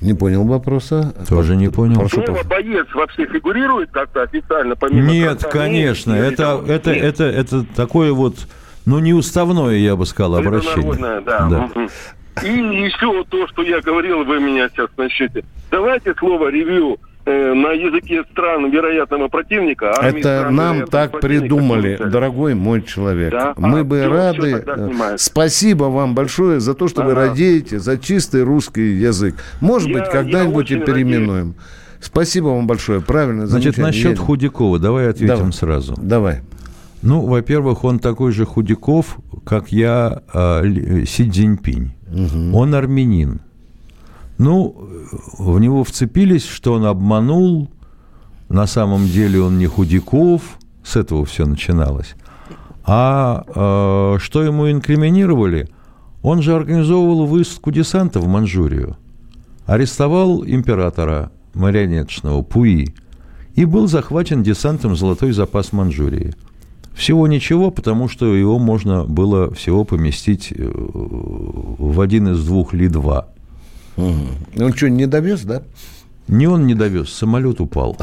Не 0.00 0.14
понял 0.14 0.44
вопроса. 0.44 1.12
Тоже 1.28 1.56
не 1.56 1.68
понял. 1.68 2.00
Прошу 2.00 2.24
Слово 2.24 2.42
боец 2.44 2.86
вообще 2.94 3.26
фигурирует 3.26 3.90
как-то 3.90 4.22
официально 4.22 4.76
помимо 4.76 5.10
Нет, 5.10 5.42
конца 5.42 5.48
конечно. 5.50 6.14
или 6.14 6.28
Это, 6.28 6.36
того? 6.36 6.62
это, 6.66 6.94
Нет. 6.94 7.04
это, 7.04 7.24
это 7.24 7.64
такое 7.76 8.14
вот, 8.14 8.36
ну, 8.86 8.98
неуставное, 8.98 9.74
я 9.74 9.94
бы 9.94 10.06
сказал, 10.06 10.36
обращение. 10.36 10.94
Народное, 10.94 11.20
да. 11.20 11.68
И 12.42 12.48
еще 12.48 13.24
то, 13.28 13.46
что 13.48 13.62
я 13.62 13.80
говорил, 13.80 14.24
вы 14.24 14.40
меня 14.40 14.68
сейчас 14.70 14.88
начнете. 14.96 15.44
Давайте 15.70 16.14
слово 16.18 16.48
ревью 16.48 16.96
э, 17.26 17.52
на 17.54 17.72
языке 17.72 18.24
стран 18.32 18.70
вероятного 18.70 19.28
противника. 19.28 19.92
армии 19.96 20.20
Это 20.20 20.38
стран 20.40 20.54
нам 20.56 20.86
так 20.86 21.20
придумали, 21.20 21.96
дорогой 21.96 22.54
мой 22.54 22.82
человек. 22.82 23.30
Да? 23.32 23.54
Мы 23.56 23.80
А, 23.80 23.84
бы 23.84 23.98
всё, 24.00 24.10
рады. 24.12 24.64
снимаю. 24.64 25.18
Спасибо 25.18 25.84
вам 25.84 26.14
большое 26.14 26.60
за 26.60 26.74
то, 26.74 26.88
что 26.88 27.02
вы 27.02 27.12
Ага. 27.12 27.28
радеете 27.28 27.78
за 27.78 27.98
чистый 27.98 28.42
русский 28.42 28.92
язык. 28.94 29.34
Может 29.60 29.88
Я- 29.88 29.94
быть, 30.00 30.10
когда-нибудь 30.10 30.70
и 30.70 30.76
переименуем. 30.76 31.54
Спасибо 32.00 32.46
вам 32.48 32.66
большое. 32.66 33.00
Правильно, 33.00 33.46
Значит, 33.46 33.78
насчет 33.78 34.12
Едем. 34.12 34.24
Худякова, 34.24 34.78
давай 34.80 35.08
ответим 35.10 35.36
Давай. 35.36 35.52
сразу. 35.52 35.94
Давай. 35.98 36.40
Ну, 37.02 37.26
во-первых, 37.26 37.84
он 37.84 37.98
такой 37.98 38.32
же 38.32 38.44
Худяков, 38.44 39.18
как 39.44 39.72
я, 39.72 40.22
Ли- 40.62 41.04
Си 41.06 41.28
Цзиньпинь. 41.28 41.92
Он 42.54 42.74
армянин. 42.74 43.40
Ну, 44.38 44.88
в 45.38 45.58
него 45.58 45.82
вцепились, 45.84 46.44
что 46.46 46.74
он 46.74 46.84
обманул. 46.86 47.68
На 48.48 48.66
самом 48.66 49.06
деле 49.06 49.40
он 49.40 49.58
не 49.58 49.66
Худяков. 49.66 50.42
С 50.84 50.96
этого 50.96 51.24
все 51.24 51.46
начиналось. 51.46 52.14
А 52.84 53.44
э, 53.46 54.18
что 54.18 54.42
ему 54.42 54.70
инкриминировали? 54.70 55.68
Он 56.22 56.42
же 56.42 56.54
организовывал 56.54 57.26
высадку 57.26 57.70
десанта 57.70 58.20
в 58.20 58.26
Манчжурию. 58.26 58.96
Арестовал 59.66 60.44
императора 60.44 61.30
марионеточного 61.54 62.42
Пуи 62.42 62.94
и 63.54 63.64
был 63.64 63.86
захвачен 63.86 64.42
десантом 64.42 64.96
«Золотой 64.96 65.32
запас 65.32 65.72
Манчжурии». 65.72 66.34
Всего 66.94 67.26
ничего, 67.26 67.70
потому 67.70 68.08
что 68.08 68.34
его 68.34 68.58
можно 68.58 69.04
было 69.04 69.52
всего 69.54 69.84
поместить 69.84 70.52
э, 70.52 70.70
в 70.74 72.00
один 72.00 72.28
из 72.28 72.44
двух 72.44 72.74
Ли-2. 72.74 73.24
Он 73.96 74.74
что, 74.74 74.88
не 74.88 75.06
довез, 75.06 75.42
да? 75.42 75.62
Не 76.28 76.46
он 76.46 76.66
не 76.66 76.74
довез, 76.74 77.10
самолет 77.10 77.60
упал. 77.60 77.96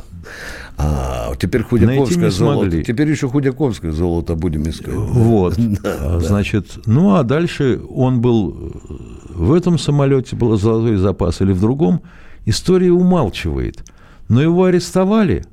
А, 0.78 1.34
теперь 1.40 1.64
Худяковское 1.64 2.30
золото. 2.30 2.84
Теперь 2.84 3.10
еще 3.10 3.28
Худяковское 3.30 3.92
золото 3.92 4.36
будем 4.36 4.70
искать. 4.70 4.94
Вот. 4.94 5.58
Да, 5.58 5.98
А, 6.00 6.20
да. 6.20 6.20
Значит, 6.20 6.80
ну 6.86 7.16
а 7.16 7.24
дальше 7.24 7.82
он 7.90 8.22
был 8.22 8.74
э, 8.90 8.94
в 9.34 9.54
этом 9.54 9.78
самолете, 9.80 10.36
был 10.36 10.58
золотой 10.58 10.98
запас 10.98 11.42
или 11.42 11.54
в 11.54 11.60
другом. 11.60 12.02
История 12.46 12.92
умалчивает. 12.92 13.84
Но 14.28 14.42
его 14.42 14.66
арестовали, 14.66 15.44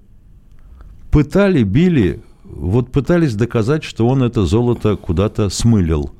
пытали, 1.10 1.62
били, 1.62 2.20
вот 2.50 2.90
пытались 2.92 3.34
доказать, 3.34 3.84
что 3.84 4.06
он 4.06 4.22
это 4.22 4.44
золото 4.46 4.96
куда-то 4.96 5.48
смылил. 5.50 6.10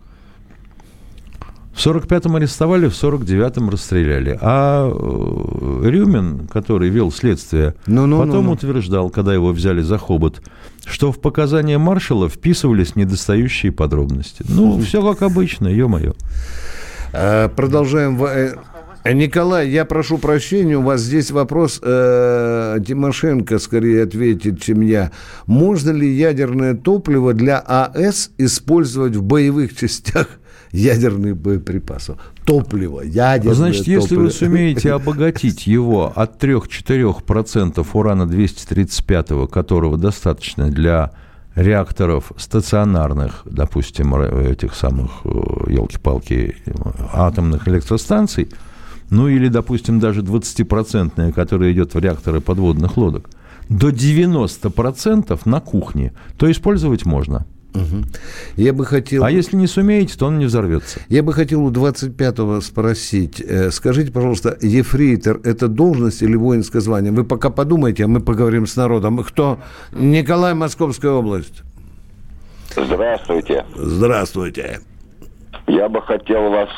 В 1.75 1.87
45-м 1.87 2.37
арестовали, 2.37 2.89
в 2.89 2.93
49-м 2.93 3.69
расстреляли. 3.69 4.39
А 4.41 4.89
э, 4.91 5.89
Рюмин, 5.91 6.49
который 6.49 6.89
вел 6.89 7.12
следствие, 7.12 7.75
Ну-ну, 7.87 8.17
потом 8.19 8.45
ну-ну. 8.45 8.53
утверждал, 8.53 9.11
когда 9.11 9.35
его 9.35 9.53
взяли 9.53 9.83
за 9.83 9.99
хобот, 9.99 10.41
что 10.87 11.12
в 11.12 11.21
показания 11.21 11.77
маршала 11.77 12.31
вписывались 12.31 12.97
недостающие 12.97 13.73
подробности. 13.73 14.43
Ну, 14.49 14.81
все 14.81 15.03
как 15.03 15.21
обычно, 15.21 15.69
ё-моё. 15.69 16.15
Э, 17.12 17.51
Продолжаем. 17.55 18.19
Э, 19.11 19.12
Николай, 19.12 19.69
я 19.71 19.85
прошу 19.85 20.19
прощения, 20.19 20.77
у 20.77 20.83
вас 20.83 21.01
здесь 21.01 21.31
вопрос, 21.31 21.81
э, 21.83 22.79
Тимошенко 22.87 23.59
скорее 23.59 24.03
ответит, 24.05 24.61
чем 24.62 24.81
я. 24.81 25.11
Можно 25.47 25.90
ли 25.90 26.12
ядерное 26.12 26.75
топливо 26.75 27.33
для 27.35 27.59
АЭС 27.59 28.31
использовать 28.38 29.16
в 29.16 29.23
боевых 29.23 29.77
частях 29.77 30.29
ядерных 30.73 31.37
боеприпасов? 31.37 32.19
Топливо, 32.45 33.01
ядерное 33.03 33.55
Значит, 33.55 33.87
если 33.87 34.01
топливо. 34.09 34.21
вы 34.23 34.31
сумеете 34.31 34.92
обогатить 34.95 35.66
его 35.66 36.12
от 36.14 36.42
3-4% 36.42 37.87
урана-235, 37.92 39.49
которого 39.49 39.97
достаточно 39.97 40.71
для 40.71 41.12
реакторов 41.55 42.33
стационарных, 42.37 43.42
допустим, 43.47 44.14
р- 44.14 44.51
этих 44.51 44.75
самых, 44.75 45.25
елки-палки, 45.25 46.57
атомных 47.12 47.66
электростанций, 47.66 48.49
ну 49.11 49.29
или, 49.29 49.49
допустим, 49.49 50.01
даже 50.01 50.23
20-процентная, 50.23 51.33
которая 51.33 51.73
идет 51.73 51.95
в 51.95 51.99
реакторы 51.99 52.40
подводных 52.40 52.97
лодок, 52.97 53.31
до 53.69 53.88
90% 53.88 55.40
на 55.45 55.61
кухне, 55.61 56.12
то 56.38 56.51
использовать 56.51 57.05
можно. 57.05 57.47
Я 58.57 58.73
бы 58.73 58.87
хотел... 58.87 59.23
А 59.25 59.31
если 59.31 59.57
не 59.57 59.66
сумеете, 59.66 60.16
то 60.16 60.27
он 60.27 60.38
не 60.38 60.47
взорвется. 60.47 61.01
Я 61.09 61.23
бы 61.23 61.33
хотел 61.33 61.62
у 61.64 61.71
25-го 61.71 62.61
спросить. 62.61 63.40
э, 63.40 63.71
Скажите, 63.71 64.12
пожалуйста, 64.12 64.57
ефрейтор– 64.62 65.40
это 65.45 65.69
должность 65.69 66.23
или 66.23 66.37
воинское 66.37 66.81
звание? 66.81 67.12
Вы 67.12 67.25
пока 67.25 67.51
подумайте, 67.51 68.05
а 68.05 68.09
мы 68.09 68.21
поговорим 68.21 68.66
с 68.66 68.77
народом. 68.77 69.19
Кто? 69.19 69.59
Николай, 69.92 70.55
Московская 70.55 71.11
область. 71.11 71.62
Здравствуйте. 72.75 73.64
Здравствуйте. 73.77 74.81
Я 75.68 75.88
бы 75.88 76.00
хотел 76.02 76.50
вас 76.50 76.68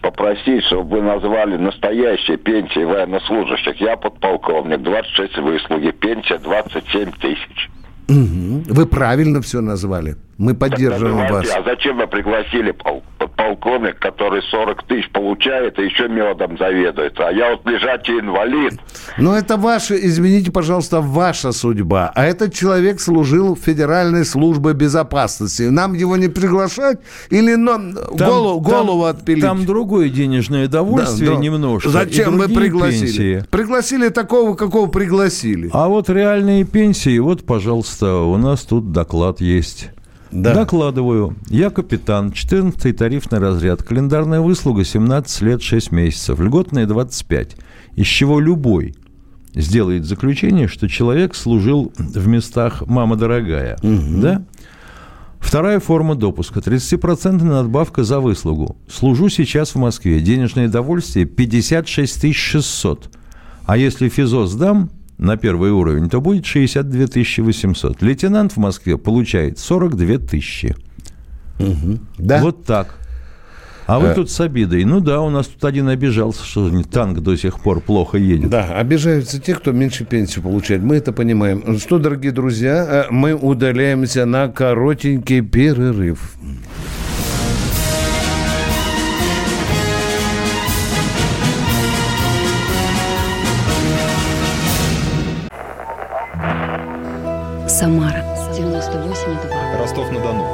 попросить, 0.00 0.64
чтобы 0.66 0.96
вы 0.96 1.02
назвали 1.02 1.56
настоящие 1.56 2.36
пенсии 2.36 2.84
военнослужащих. 2.84 3.80
Я 3.80 3.96
подполковник, 3.96 4.82
26 4.82 5.38
выслуги, 5.38 5.90
пенсия 5.90 6.38
27 6.38 7.10
тысяч. 7.12 7.70
Мгм. 8.08 8.62
Вы 8.68 8.86
правильно 8.86 9.40
все 9.40 9.60
назвали. 9.60 10.16
Мы 10.38 10.54
поддерживаем 10.54 11.18
вас. 11.18 11.30
Называйте, 11.30 11.52
А 11.54 11.62
зачем 11.64 11.96
вы 11.98 12.06
пригласили 12.06 12.72
пол- 12.72 13.02
подполковник, 13.42 13.98
который 13.98 14.42
40 14.42 14.82
тысяч 14.86 15.10
получает 15.10 15.78
и 15.78 15.84
еще 15.84 16.08
медом 16.08 16.56
заведует? 16.58 17.18
А 17.20 17.30
я 17.32 17.52
вот 17.52 17.66
лежачий 17.66 18.18
инвалид. 18.18 18.78
Но 19.18 19.36
это 19.36 19.56
ваша, 19.56 19.94
извините, 19.94 20.50
пожалуйста, 20.50 21.00
ваша 21.00 21.52
судьба. 21.52 22.12
А 22.14 22.24
этот 22.24 22.54
человек 22.54 23.00
служил 23.00 23.54
в 23.54 23.58
Федеральной 23.60 24.24
службе 24.24 24.72
безопасности. 24.72 25.62
Нам 25.64 25.94
его 25.94 26.16
не 26.16 26.28
приглашать 26.28 26.98
или 27.30 27.54
нам 27.54 27.94
голову, 28.12 28.60
голову 28.60 29.04
отпилить? 29.04 29.42
Там 29.42 29.64
другое 29.66 30.08
денежное 30.08 30.68
довольствие 30.68 31.30
Да, 31.30 31.36
да. 31.36 31.40
немножко. 31.42 31.88
Зачем 31.90 32.32
вы 32.36 32.46
другие 32.46 32.60
пригласили? 32.60 33.06
пенсии. 33.06 33.44
Пригласили 33.50 34.08
такого, 34.08 34.54
какого 34.54 34.86
пригласили. 34.88 35.70
А 35.72 35.88
вот 35.88 36.08
реальные 36.08 36.64
пенсии, 36.64 37.18
вот, 37.18 37.44
пожалуйста, 37.44 38.16
у 38.16 38.36
нас 38.36 38.62
тут 38.62 38.92
доклад 38.92 39.40
есть. 39.40 39.90
Да. 40.32 40.54
Докладываю. 40.54 41.36
Я 41.48 41.70
капитан, 41.70 42.32
14 42.32 42.96
тарифный 42.96 43.38
разряд, 43.38 43.82
календарная 43.82 44.40
выслуга 44.40 44.84
17 44.84 45.42
лет 45.42 45.62
6 45.62 45.92
месяцев, 45.92 46.40
льготная 46.40 46.86
25, 46.86 47.56
из 47.96 48.06
чего 48.06 48.40
любой 48.40 48.94
сделает 49.54 50.06
заключение, 50.06 50.68
что 50.68 50.88
человек 50.88 51.34
служил 51.34 51.92
в 51.96 52.26
местах 52.26 52.82
«мама 52.86 53.16
дорогая». 53.16 53.76
Да? 53.82 54.42
Вторая 55.38 55.80
форма 55.80 56.14
допуска. 56.14 56.60
30% 56.60 57.42
надбавка 57.42 58.04
за 58.04 58.20
выслугу. 58.20 58.76
Служу 58.88 59.28
сейчас 59.28 59.74
в 59.74 59.78
Москве. 59.78 60.20
Денежное 60.20 60.68
довольствие 60.68 61.26
56 61.26 62.34
600. 62.34 63.10
А 63.66 63.76
если 63.76 64.08
ФИЗО 64.08 64.46
сдам 64.46 64.90
на 65.18 65.36
первый 65.36 65.70
уровень, 65.70 66.08
то 66.10 66.20
будет 66.20 66.46
62 66.46 67.06
800. 67.44 68.02
Лейтенант 68.02 68.52
в 68.52 68.56
Москве 68.56 68.96
получает 68.98 69.58
42 69.58 70.18
тысячи. 70.18 70.74
Да? 72.18 72.40
Вот 72.42 72.64
так. 72.64 72.96
А 73.86 73.98
вы 73.98 74.08
Э. 74.08 74.14
тут 74.14 74.30
с 74.30 74.40
обидой. 74.40 74.84
Ну 74.84 75.00
да, 75.00 75.20
у 75.20 75.28
нас 75.30 75.48
тут 75.48 75.64
один 75.64 75.88
обижался, 75.88 76.44
что 76.44 76.70
танк 76.84 77.20
до 77.20 77.36
сих 77.36 77.60
пор 77.60 77.80
плохо 77.80 78.16
едет. 78.16 78.48
Да, 78.48 78.64
обижаются 78.78 79.40
те, 79.40 79.54
кто 79.54 79.72
меньше 79.72 80.04
пенсию 80.04 80.42
получает. 80.44 80.82
Мы 80.82 80.96
это 80.96 81.12
понимаем. 81.12 81.78
Что, 81.78 81.98
дорогие 81.98 82.32
друзья, 82.32 82.86
э, 82.88 83.04
мы 83.10 83.34
удаляемся 83.34 84.24
на 84.24 84.48
коротенький 84.48 85.40
перерыв. 85.40 86.36
Самара 97.82 98.22
98,2. 98.52 99.78
Ростов-на-Дону. 99.80 100.44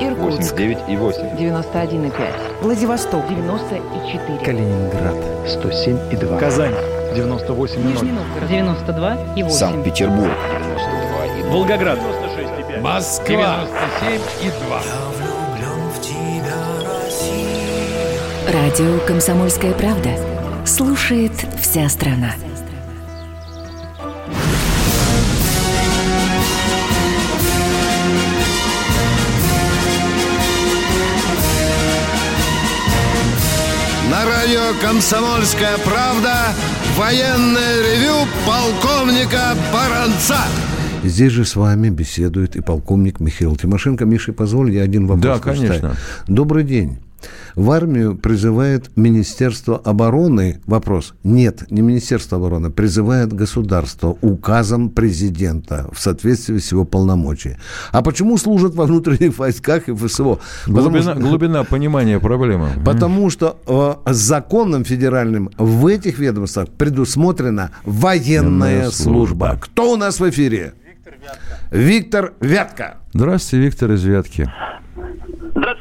Иркутск 0.00 0.54
89,8. 0.54 1.38
91,5. 1.38 2.12
Владивосток 2.60 3.26
94. 3.26 4.38
Калининград. 4.44 5.14
107,2. 5.46 6.38
Казань. 6.38 6.74
98,0. 7.14 7.86
Нижний 7.86 8.12
Новгород 8.12 8.48
92 8.50 9.16
и 9.34 9.42
8. 9.42 9.56
Санкт-Петербург. 9.56 10.28
92,2. 10.28 11.50
Волгоград. 11.50 11.98
96,5. 11.98 12.82
Москва. 12.82 13.66
97,2. 14.02 14.82
Радио 18.52 18.98
«Комсомольская 19.06 19.72
правда». 19.72 20.10
Слушает 20.66 21.32
вся 21.62 21.88
страна. 21.88 22.32
Радио 34.64 34.80
«Комсомольская 34.80 35.78
правда» 35.78 36.34
военное 36.96 37.82
ревю 37.82 38.26
полковника 38.46 39.54
Баранца. 39.72 40.38
Здесь 41.02 41.32
же 41.32 41.44
с 41.44 41.56
вами 41.56 41.90
беседует 41.90 42.56
и 42.56 42.60
полковник 42.60 43.20
Михаил 43.20 43.56
Тимошенко. 43.56 44.04
Миша, 44.04 44.32
позволь, 44.32 44.72
я 44.72 44.82
один 44.82 45.06
вопрос 45.06 45.24
Да, 45.24 45.38
конечно. 45.38 45.96
Добрый 46.28 46.64
день. 46.64 46.98
В 47.54 47.70
армию 47.70 48.16
призывает 48.16 48.90
Министерство 48.96 49.76
обороны. 49.78 50.60
Вопрос. 50.66 51.14
Нет, 51.22 51.70
не 51.70 51.82
Министерство 51.82 52.38
обороны. 52.38 52.70
Призывает 52.70 53.32
государство 53.32 54.16
указом 54.22 54.90
президента 54.90 55.88
в 55.92 56.00
соответствии 56.00 56.58
с 56.58 56.72
его 56.72 56.84
полномочиями. 56.84 57.58
А 57.92 58.02
почему 58.02 58.38
служат 58.38 58.74
во 58.74 58.86
внутренних 58.86 59.38
войсках 59.38 59.88
и 59.88 59.94
ФСО? 59.94 60.38
Глубина, 60.66 61.02
что- 61.02 61.14
глубина 61.20 61.64
понимания 61.64 62.18
проблемы. 62.18 62.70
Потому 62.84 63.30
что 63.30 63.56
э, 64.06 64.12
законом 64.12 64.84
федеральным 64.84 65.50
в 65.56 65.86
этих 65.86 66.18
ведомствах 66.18 66.68
предусмотрена 66.70 67.70
военная 67.84 68.90
служба. 68.90 69.02
служба. 69.26 69.58
Кто 69.60 69.92
у 69.92 69.96
нас 69.96 70.18
в 70.20 70.28
эфире? 70.28 70.74
Виктор 71.70 72.34
Вятка. 72.40 72.98
Здравствуйте, 73.12 73.64
Виктор 73.64 73.92
из 73.92 74.04
Вятки. 74.04 74.50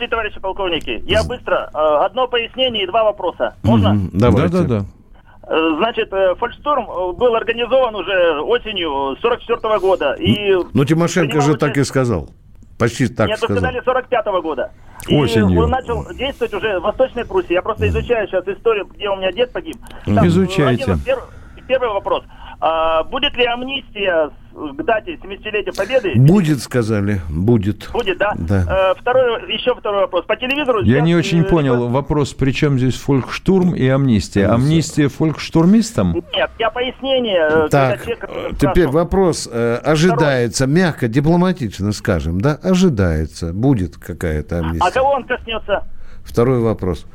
Здравствуйте, 0.03 0.07
товарищи 0.09 0.39
полковники. 0.41 1.03
Я 1.09 1.23
быстро. 1.23 1.69
Э, 1.73 2.05
Одно 2.05 2.27
пояснение 2.27 2.83
и 2.83 2.87
два 2.87 3.03
вопроса. 3.05 3.55
Можно? 3.63 4.09
Давайте. 4.11 4.49
Да, 4.57 4.63
да, 4.63 4.79
да. 4.79 5.75
Значит, 5.77 6.11
э, 6.11 6.35
Фольксторм 6.35 6.89
э, 6.89 7.13
был 7.13 7.35
организован 7.35 7.95
уже 7.95 8.41
осенью 8.41 9.15
44 9.21 9.79
года. 9.79 10.13
И 10.13 10.53
Ну, 10.73 10.83
Тимошенко 10.85 11.39
же 11.41 11.55
так 11.55 11.77
и 11.77 11.83
сказал. 11.85 12.29
Почти 12.77 13.07
так 13.07 13.29
Нет, 13.29 13.37
сказал. 13.37 13.57
сказали 13.57 13.81
45 13.85 14.25
года. 14.41 14.71
И 15.07 15.15
Осенью. 15.15 15.61
он 15.63 15.69
начал 15.69 16.05
действовать 16.13 16.53
уже 16.53 16.79
в 16.79 16.83
Восточной 16.83 17.23
Пруссии. 17.25 17.53
Я 17.53 17.61
просто 17.61 17.87
изучаю 17.87 18.27
сейчас 18.27 18.45
историю, 18.47 18.85
где 18.93 19.09
у 19.09 19.15
меня 19.15 19.31
дед 19.31 19.53
погиб. 19.53 19.77
Мгм. 20.05 20.25
Изучайте. 20.27 20.83
один- 20.83 20.99
Первый, 20.99 21.23
первый 21.67 21.89
вопрос. 21.89 22.23
А, 22.59 23.03
будет 23.03 23.35
ли 23.37 23.45
амнистия 23.45 24.29
с- 24.29 24.42
к 24.53 24.83
дате 24.83 25.13
70-летия 25.15 25.75
Победы? 25.75 26.13
Будет, 26.15 26.61
сказали. 26.61 27.21
Будет. 27.29 27.89
Будет, 27.91 28.17
да? 28.17 28.33
Да. 28.37 28.91
Э, 28.93 28.99
второй, 28.99 29.51
еще 29.53 29.73
второй 29.75 30.01
вопрос. 30.01 30.25
По 30.25 30.35
телевизору... 30.35 30.81
Я 30.81 30.95
сейчас, 30.95 31.05
не 31.05 31.15
очень 31.15 31.41
э, 31.41 31.43
понял 31.45 31.87
вопрос, 31.89 32.33
при 32.33 32.51
чем 32.51 32.77
здесь 32.77 32.95
фолькштурм 32.95 33.73
и 33.75 33.87
амнистия? 33.87 34.47
Амнистия 34.47 35.07
фолькштурмистам? 35.09 36.13
Нет, 36.35 36.51
я 36.59 36.69
пояснение. 36.69 37.47
э, 37.65 37.67
Так, 37.69 38.03
человек, 38.03 38.25
э, 38.29 38.49
теперь 38.59 38.87
вопрос. 38.87 39.49
э, 39.51 39.75
ожидается, 39.83 40.67
мягко, 40.67 41.07
дипломатично 41.07 41.91
скажем, 41.91 42.39
да? 42.41 42.59
Ожидается. 42.63 43.53
Будет 43.53 43.97
какая-то 43.97 44.57
А 44.57 44.59
амнистия. 44.59 44.91
кого 44.91 45.11
он 45.11 45.23
коснется? 45.23 45.83
Второй 46.23 46.59
вопрос. 46.59 47.05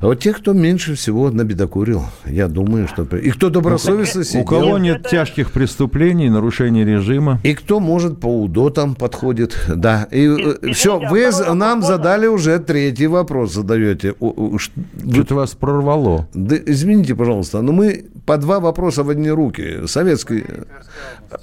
А 0.00 0.06
вот 0.06 0.18
тех, 0.20 0.38
кто 0.38 0.52
меньше 0.52 0.94
всего 0.94 1.30
набедокурил, 1.30 2.02
я 2.26 2.48
думаю, 2.48 2.88
что... 2.88 3.04
И 3.16 3.30
кто 3.30 3.48
добросовестно 3.48 4.20
У 4.20 4.24
сидел. 4.24 4.44
кого 4.44 4.78
нет 4.78 5.06
тяжких 5.08 5.50
преступлений, 5.52 6.28
нарушений 6.28 6.84
режима? 6.84 7.38
И 7.42 7.54
кто, 7.54 7.80
может, 7.80 8.20
по 8.20 8.26
УДО 8.26 8.70
там 8.70 8.94
подходит. 8.94 9.56
Да. 9.74 10.06
И 10.10 10.26
Извините, 10.26 10.72
все, 10.72 10.96
а 11.00 11.08
вы 11.10 11.30
второй 11.30 11.32
з- 11.32 11.54
нам 11.54 11.80
вопрос 11.80 11.86
задали 11.88 12.26
уже 12.26 12.58
третий 12.58 13.06
вопрос, 13.06 13.52
задаете. 13.54 14.14
У- 14.20 14.54
у- 14.54 14.58
Что-то 14.58 15.34
вас 15.36 15.52
прорвало. 15.54 16.26
Да, 16.34 16.56
извините, 16.56 17.14
пожалуйста, 17.14 17.62
но 17.62 17.72
мы 17.72 18.04
по 18.26 18.36
два 18.36 18.60
вопроса 18.60 19.04
в 19.04 19.10
одни 19.10 19.30
руки. 19.30 19.86
Советский... 19.86 20.44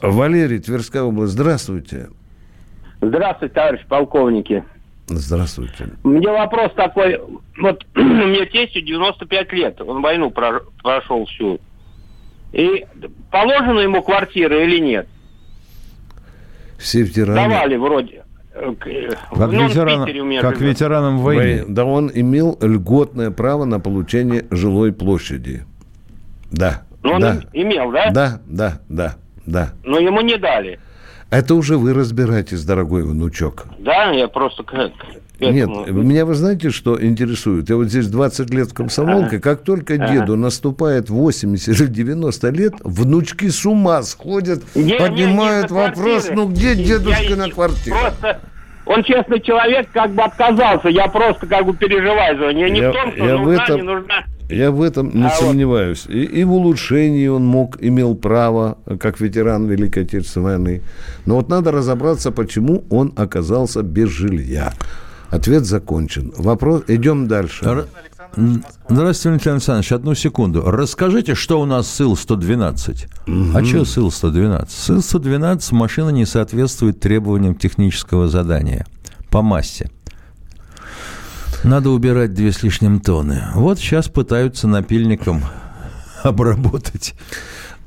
Валерий, 0.02 0.60
Тверская 0.60 1.04
область, 1.04 1.34
здравствуйте. 1.34 2.08
Здравствуйте, 3.02 3.54
товарищ 3.56 3.82
полковники. 3.88 4.64
Здравствуйте. 5.14 5.89
У 6.03 6.09
меня 6.09 6.32
вопрос 6.32 6.72
такой. 6.76 7.20
Вот 7.59 7.84
мне 7.95 8.45
тестю 8.45 8.82
95 8.82 9.53
лет. 9.53 9.82
Он 9.82 10.01
войну 10.01 10.32
про- 10.32 10.62
прошел 10.82 11.26
всю. 11.26 11.59
И 12.53 12.86
положена 13.30 13.80
ему 13.82 14.01
квартира 14.01 14.64
или 14.64 14.80
нет? 14.80 15.07
Все 16.78 17.01
ветераны... 17.01 17.36
Давали 17.36 17.76
вроде. 17.76 18.24
Э, 18.53 18.74
к- 18.78 18.88
э, 18.88 19.09
Как, 19.36 19.51
ну, 19.51 19.62
он 19.64 19.68
ветеран- 19.68 20.09
у 20.22 20.26
меня 20.26 20.41
как 20.41 20.57
живет. 20.57 20.74
ветеранам 20.76 21.20
войны. 21.20 21.66
Да 21.68 21.86
он 21.86 22.09
имел 22.14 22.57
льготное 22.62 23.32
право 23.32 23.66
на 23.66 23.80
получение 23.80 24.45
жилой 24.49 24.91
площади. 24.93 25.64
Да. 26.51 26.84
Ну, 27.03 27.14
он 27.14 27.22
да. 27.22 27.41
им- 27.53 27.68
имел, 27.68 27.91
да? 27.91 28.12
Да, 28.12 28.41
да, 28.45 28.82
да, 28.89 29.16
да. 29.45 29.74
Но 29.84 29.99
ему 29.99 30.22
не 30.22 30.38
дали. 30.38 30.80
Это 31.32 31.56
уже 31.56 31.78
вы 31.78 31.94
разбираетесь, 31.94 32.66
дорогой 32.66 33.04
внучок. 33.04 33.64
Да, 33.80 34.12
я 34.12 34.28
просто 34.28 34.64
к, 34.64 34.72
к 34.72 34.92
Нет, 35.40 35.70
меня 35.88 36.26
вы 36.26 36.36
знаете, 36.36 36.72
что 36.72 37.02
интересует? 37.02 37.70
Я 37.70 37.78
вот 37.78 37.88
здесь 37.88 38.08
20 38.08 38.50
лет 38.50 38.72
в 38.72 38.74
комсомолке, 38.74 39.40
как 39.40 39.64
только 39.64 39.94
Ага. 39.94 40.10
деду 40.10 40.36
наступает 40.36 41.10
80 41.10 41.80
или 41.80 41.88
90 41.88 42.50
лет, 42.50 42.74
внучки 42.84 43.48
с 43.48 43.66
ума 43.66 44.04
сходят, 44.04 44.62
Не, 44.76 44.96
поднимают 45.00 45.72
не 45.72 45.78
вопрос, 45.78 46.28
ну 46.34 46.50
где 46.50 46.74
Я 46.74 46.98
дедушка 47.00 47.38
на 47.38 47.50
квартире? 47.50 47.96
Просто 47.96 48.42
он 48.86 49.04
честный 49.04 49.40
человек, 49.42 49.88
как 49.94 50.12
бы 50.12 50.24
отказался. 50.24 50.90
Я 50.90 51.08
просто 51.08 51.46
как 51.48 51.66
бы 51.66 51.74
переживаю 51.76 52.38
за 52.38 52.54
него. 52.54 52.68
Не, 52.68 52.80
Я- 52.80 52.90
в 52.92 52.94
том, 52.94 53.12
что 53.14 53.26
я 53.26 53.38
в 53.38 53.42
нужна, 53.42 53.64
этом- 53.64 53.76
не 53.78 53.84
нужна. 53.84 54.16
Я 54.50 54.72
в 54.72 54.82
этом 54.82 55.12
не 55.14 55.24
А 55.24 55.30
вот- 55.30 55.34
сомневаюсь. 55.48 56.06
И, 56.10 56.24
и 56.24 56.44
в 56.44 56.52
улучшении 56.54 57.28
он 57.28 57.46
мог, 57.46 57.78
имел 57.82 58.16
право, 58.16 58.78
как 59.00 59.22
ветеран 59.22 59.66
Великой 59.68 60.04
Отечественной 60.04 60.58
войны. 60.58 60.82
Но 61.26 61.36
вот 61.36 61.48
надо 61.48 61.72
разобраться, 61.72 62.32
почему 62.32 62.84
он 62.90 63.14
оказался 63.16 63.82
без 63.82 64.10
жилья. 64.10 64.74
Ответ 65.30 65.64
закончен. 65.64 66.34
Вопрос. 66.38 66.84
Идем 66.90 67.28
дальше. 67.30 67.64
Здравствуйте, 68.34 69.30
Валентин 69.30 69.52
Александрович, 69.54 69.92
одну 69.92 70.16
секунду. 70.16 70.64
Расскажите, 70.66 71.36
что 71.36 71.60
у 71.60 71.66
нас 71.66 71.90
с 71.90 72.00
Ил-112? 72.00 73.56
А 73.56 73.66
что 73.66 73.84
с 73.84 73.98
Ил-112? 73.98 74.70
С 74.70 74.90
Ил-112 74.90 75.76
машина 75.76 76.10
не 76.10 76.26
соответствует 76.26 77.00
требованиям 77.00 77.56
технического 77.56 78.30
задания 78.30 78.86
по 79.30 79.42
массе. 79.42 79.90
Надо 81.64 81.90
убирать 81.90 82.34
две 82.34 82.52
с 82.52 82.64
лишним 82.64 83.02
тонны. 83.02 83.44
Вот 83.54 83.80
сейчас 83.80 84.08
пытаются 84.08 84.68
напильником 84.68 85.44
обработать. 86.24 87.16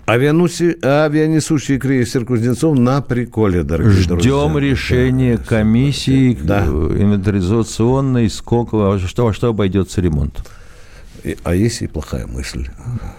Авиануси- 0.06 0.76
авианесущий 0.84 1.78
крейсер 1.78 2.26
Кузнецов 2.26 2.78
на 2.78 3.00
приколе, 3.00 3.62
дорогие 3.62 3.92
Ждем 3.92 4.18
друзья. 4.18 4.60
решения 4.70 5.38
комиссии 5.38 6.36
Да. 6.42 6.64
инвентаризационной, 6.66 8.28
сколько, 8.28 8.74
во 8.74 8.98
что, 8.98 9.24
во 9.24 9.32
что 9.32 9.48
обойдется 9.48 10.02
ремонт. 10.02 10.44
А 11.42 11.54
есть 11.54 11.80
и 11.80 11.86
плохая 11.86 12.26
мысль, 12.26 12.66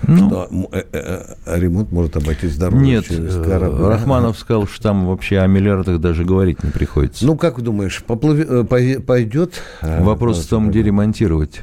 Ну. 0.05 0.27
что 0.27 0.47
э, 0.73 0.83
э, 0.91 1.23
э, 1.47 1.59
ремонт 1.59 1.91
может 1.91 2.15
обойтись 2.17 2.55
дороже 2.55 2.83
Нет, 2.83 3.07
через 3.07 3.33
корабль. 3.43 3.81
Рахманов 3.83 4.37
сказал, 4.37 4.67
что 4.67 4.83
там 4.83 5.07
вообще 5.07 5.39
о 5.39 5.47
миллиардах 5.47 5.99
даже 5.99 6.23
говорить 6.23 6.63
не 6.63 6.69
приходится. 6.69 7.25
Ну, 7.25 7.35
как 7.35 7.59
думаешь, 7.63 8.03
пой- 8.07 8.99
пойдет? 9.01 9.55
Вопрос 9.81 10.45
в 10.45 10.47
том, 10.47 10.69
где 10.69 10.83
ремонтировать. 10.83 11.61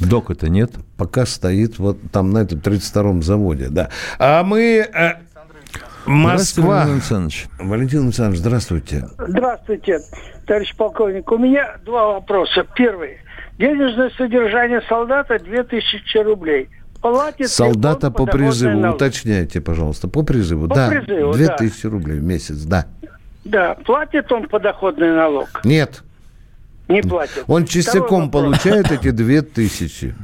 Док-то 0.00 0.48
нет. 0.48 0.72
Пока 0.96 1.26
стоит 1.26 1.78
вот 1.78 1.98
там 2.12 2.30
на 2.30 2.38
этом 2.38 2.58
32-м 2.58 3.22
заводе, 3.22 3.68
да. 3.68 3.90
А 4.18 4.42
мы... 4.44 4.86
э, 4.92 5.12
Москва. 6.06 6.84
Валентин 6.84 6.94
Александрович. 6.94 7.46
Валентин 7.58 8.04
Александрович, 8.04 8.40
здравствуйте. 8.40 9.04
Здравствуйте, 9.18 9.98
товарищ 10.46 10.74
полковник. 10.76 11.30
У 11.30 11.38
меня 11.38 11.76
два 11.84 12.14
вопроса. 12.14 12.64
Первый. 12.74 13.18
Денежное 13.58 14.10
содержание 14.16 14.80
солдата 14.88 15.38
2000 15.38 16.18
рублей. 16.18 16.68
Платит 17.02 17.48
Солдата 17.48 18.10
по 18.10 18.26
призыву, 18.26 18.78
налог? 18.78 18.96
уточняйте, 18.96 19.60
пожалуйста, 19.60 20.08
по 20.08 20.22
призыву. 20.24 20.66
По 20.68 20.74
да, 20.74 20.88
призыву, 20.88 21.32
2000 21.32 21.86
рублей 21.86 22.18
в 22.18 22.24
месяц, 22.24 22.56
да. 22.64 22.86
Да, 23.44 23.76
платит 23.84 24.30
он 24.32 24.48
подоходный 24.48 25.14
налог? 25.14 25.60
Нет, 25.64 26.02
Не 26.88 27.02
платит. 27.02 27.44
он 27.46 27.66
частяком 27.66 28.30
получает 28.30 28.90
эти 28.90 29.10
2000. 29.12 30.14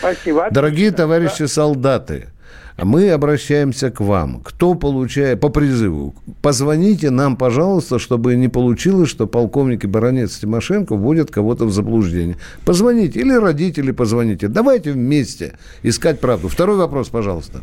Спасибо. 0.00 0.48
Дорогие 0.50 0.90
товарищи 0.90 1.44
солдаты, 1.44 2.28
мы 2.76 3.10
обращаемся 3.10 3.90
к 3.90 4.00
вам. 4.00 4.40
Кто 4.44 4.74
получает 4.74 5.40
по 5.40 5.48
призыву, 5.48 6.14
позвоните 6.42 7.10
нам, 7.10 7.36
пожалуйста, 7.36 7.98
чтобы 7.98 8.36
не 8.36 8.48
получилось, 8.48 9.08
что 9.08 9.26
полковник 9.26 9.84
и 9.84 9.86
баронец 9.86 10.38
Тимошенко 10.38 10.94
вводят 10.94 11.30
кого-то 11.30 11.64
в 11.64 11.72
заблуждение. 11.72 12.36
Позвоните, 12.64 13.20
или 13.20 13.32
родители 13.32 13.90
позвоните. 13.92 14.48
Давайте 14.48 14.92
вместе 14.92 15.54
искать 15.82 16.20
правду. 16.20 16.48
Второй 16.48 16.76
вопрос, 16.76 17.08
пожалуйста. 17.08 17.60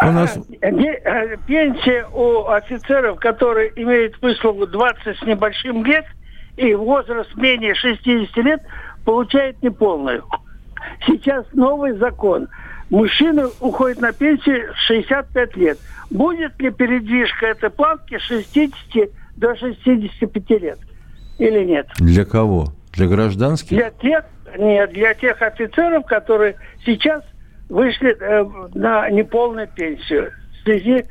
У 0.00 0.06
нас 0.06 0.36
А, 0.60 0.66
э, 0.66 1.36
Пенсия 1.46 2.06
у 2.14 2.46
офицеров, 2.48 3.18
которые 3.18 3.72
имеют 3.76 4.20
выслугу 4.22 4.66
20 4.66 5.18
с 5.18 5.22
небольшим 5.22 5.84
лет 5.84 6.04
и 6.56 6.74
возраст 6.74 7.34
менее 7.36 7.74
60 7.74 8.36
лет, 8.38 8.62
получает 9.04 9.62
неполную. 9.62 10.24
Сейчас 11.06 11.44
новый 11.52 11.92
закон. 11.92 12.48
Мужчина 12.90 13.48
уходит 13.60 14.00
на 14.00 14.12
пенсию 14.12 14.72
в 14.74 14.76
65 14.86 15.56
лет. 15.56 15.78
Будет 16.10 16.60
ли 16.60 16.70
передвижка 16.70 17.46
этой 17.46 17.70
планки 17.70 18.18
с 18.18 18.22
60 18.22 19.10
до 19.36 19.56
65 19.56 20.50
лет? 20.62 20.78
Или 21.38 21.64
нет? 21.64 21.88
Для 21.98 22.24
кого? 22.24 22.66
Для 22.92 23.08
гражданских? 23.08 23.76
Для 23.76 23.90
тех, 23.90 24.24
нет, 24.58 24.92
для 24.92 25.14
тех 25.14 25.40
офицеров, 25.40 26.04
которые 26.04 26.56
сейчас 26.84 27.24
вышли 27.70 28.14
э, 28.14 28.44
на 28.74 29.08
неполную 29.08 29.68
пенсию 29.68 30.30
в 30.52 30.64
связи 30.64 31.06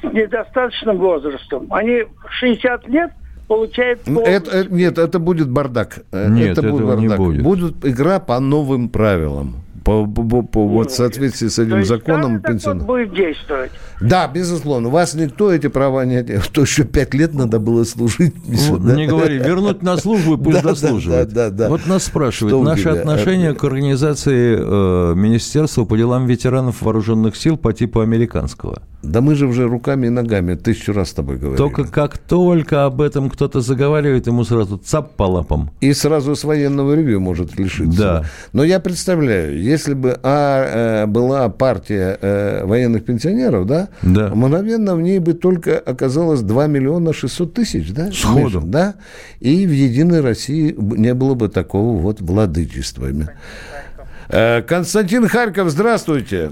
с 0.00 0.04
недостаточным 0.04 0.98
возрастом. 0.98 1.66
Они 1.70 2.02
в 2.02 2.30
60 2.30 2.88
лет 2.88 3.10
получают 3.48 4.00
полностью. 4.02 4.32
Это, 4.34 4.50
э, 4.58 4.64
нет, 4.70 4.98
это 4.98 5.18
будет 5.18 5.48
бардак. 5.50 6.00
Э, 6.12 6.28
Нет, 6.30 6.58
это 6.58 6.62
будет 6.62 6.82
этого 6.84 7.00
не 7.00 7.08
бардак. 7.08 7.18
будет. 7.26 7.42
Будет 7.42 7.84
игра 7.84 8.18
по 8.20 8.38
новым 8.40 8.88
правилам. 8.88 9.56
По, 9.84 10.06
по- 10.06 10.22
по- 10.22 10.42
по- 10.42 10.66
вот 10.66 10.90
в 10.90 10.94
соответствии 10.94 11.48
с 11.48 11.58
этим 11.58 11.76
есть 11.76 11.88
законом 11.90 12.16
старый 12.22 12.36
закон 12.38 12.52
пенсионным. 12.54 12.86
будет 12.86 13.14
действовать. 13.14 13.70
Да, 14.00 14.26
безусловно. 14.28 14.88
У 14.88 14.90
вас 14.90 15.12
никто 15.12 15.52
эти 15.52 15.66
права 15.66 16.06
не 16.06 16.16
отнял. 16.16 16.40
То 16.54 16.62
еще 16.62 16.84
пять 16.84 17.12
лет 17.12 17.34
надо 17.34 17.58
было 17.58 17.84
служить. 17.84 18.32
Да? 18.78 18.94
Не 18.96 19.06
говори, 19.06 19.36
вернуть 19.36 19.82
на 19.82 19.98
службу 19.98 20.36
и 20.36 20.42
пусть 20.42 20.56
Да, 20.62 20.68
да, 20.70 20.74
заслуживает. 20.74 21.28
да, 21.34 21.50
да, 21.50 21.56
да. 21.64 21.68
Вот 21.68 21.86
нас 21.86 22.04
спрашивают, 22.04 22.54
Что 22.54 22.62
наше 22.62 22.88
отношение 22.88 23.52
к 23.52 23.62
организации 23.62 24.56
э, 24.58 25.14
Министерства 25.16 25.84
по 25.84 25.98
делам 25.98 26.24
ветеранов 26.26 26.80
вооруженных 26.80 27.36
сил 27.36 27.58
по 27.58 27.74
типу 27.74 28.00
американского. 28.00 28.80
Да 29.04 29.20
мы 29.20 29.34
же 29.34 29.46
уже 29.46 29.66
руками 29.66 30.06
и 30.06 30.10
ногами 30.10 30.54
тысячу 30.54 30.92
раз 30.92 31.10
с 31.10 31.12
тобой 31.12 31.36
говорили. 31.36 31.56
Только 31.58 31.84
как 31.84 32.18
только 32.18 32.84
об 32.84 33.00
этом 33.00 33.30
кто-то 33.30 33.60
заговаривает, 33.60 34.26
ему 34.26 34.44
сразу 34.44 34.76
цап 34.78 35.14
по 35.16 35.24
лапам. 35.24 35.70
И 35.80 35.92
сразу 35.92 36.34
с 36.34 36.44
военного 36.44 36.94
ревью 36.94 37.20
может 37.20 37.58
лишиться. 37.58 37.98
Да. 37.98 38.24
Но 38.52 38.64
я 38.64 38.80
представляю, 38.80 39.60
если 39.60 39.94
бы 39.94 40.18
а, 40.22 41.04
э, 41.04 41.06
была 41.06 41.48
партия 41.48 42.18
э, 42.20 42.64
военных 42.64 43.04
пенсионеров, 43.04 43.66
да, 43.66 43.88
Да. 44.02 44.34
мгновенно 44.34 44.96
в 44.96 45.02
ней 45.02 45.18
бы 45.18 45.34
только 45.34 45.78
оказалось 45.78 46.40
2 46.40 46.66
миллиона 46.66 47.12
600 47.12 47.54
тысяч, 47.54 47.92
да? 47.92 48.10
Сходу. 48.12 48.60
Да? 48.60 48.94
И 49.40 49.66
в 49.66 49.70
«Единой 49.70 50.20
России» 50.20 50.74
не 50.78 51.14
было 51.14 51.34
бы 51.34 51.48
такого 51.48 51.98
вот 51.98 52.20
владычества. 52.20 53.08
Э, 54.28 54.62
Константин 54.62 55.28
Харьков, 55.28 55.70
здравствуйте. 55.70 56.50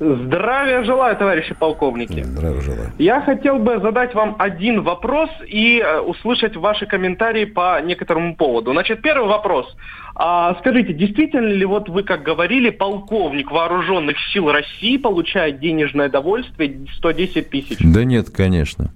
Здравия 0.00 0.84
желаю, 0.84 1.16
товарищи 1.16 1.54
полковники. 1.54 2.22
Здравия 2.22 2.60
желаю. 2.60 2.92
Я 2.98 3.20
хотел 3.20 3.58
бы 3.58 3.80
задать 3.80 4.14
вам 4.14 4.36
один 4.38 4.82
вопрос 4.82 5.28
и 5.44 5.80
э, 5.80 5.98
услышать 6.00 6.54
ваши 6.54 6.86
комментарии 6.86 7.44
по 7.44 7.80
некоторому 7.80 8.36
поводу. 8.36 8.70
Значит, 8.70 9.02
первый 9.02 9.28
вопрос. 9.28 9.66
А, 10.14 10.54
скажите, 10.60 10.92
действительно 10.92 11.48
ли 11.48 11.64
вот 11.64 11.88
вы, 11.88 12.04
как 12.04 12.22
говорили, 12.22 12.70
полковник 12.70 13.50
вооруженных 13.50 14.16
сил 14.32 14.52
России 14.52 14.98
получает 14.98 15.58
денежное 15.58 16.08
довольствие 16.08 16.86
110 16.98 17.50
тысяч? 17.50 17.78
Да 17.80 18.04
нет, 18.04 18.30
конечно. 18.30 18.92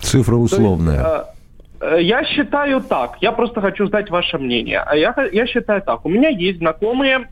Цифра 0.00 0.34
условная. 0.34 1.04
Э, 1.80 1.98
э, 1.98 2.02
Я 2.02 2.24
считаю 2.24 2.80
так. 2.80 3.18
Я 3.20 3.30
просто 3.30 3.60
хочу 3.60 3.86
знать 3.86 4.10
ваше 4.10 4.38
мнение. 4.38 4.80
А 4.80 4.96
Я, 4.96 5.14
я 5.30 5.46
считаю 5.46 5.82
так. 5.82 6.04
У 6.04 6.08
меня 6.08 6.30
есть 6.30 6.58
знакомые 6.58 7.28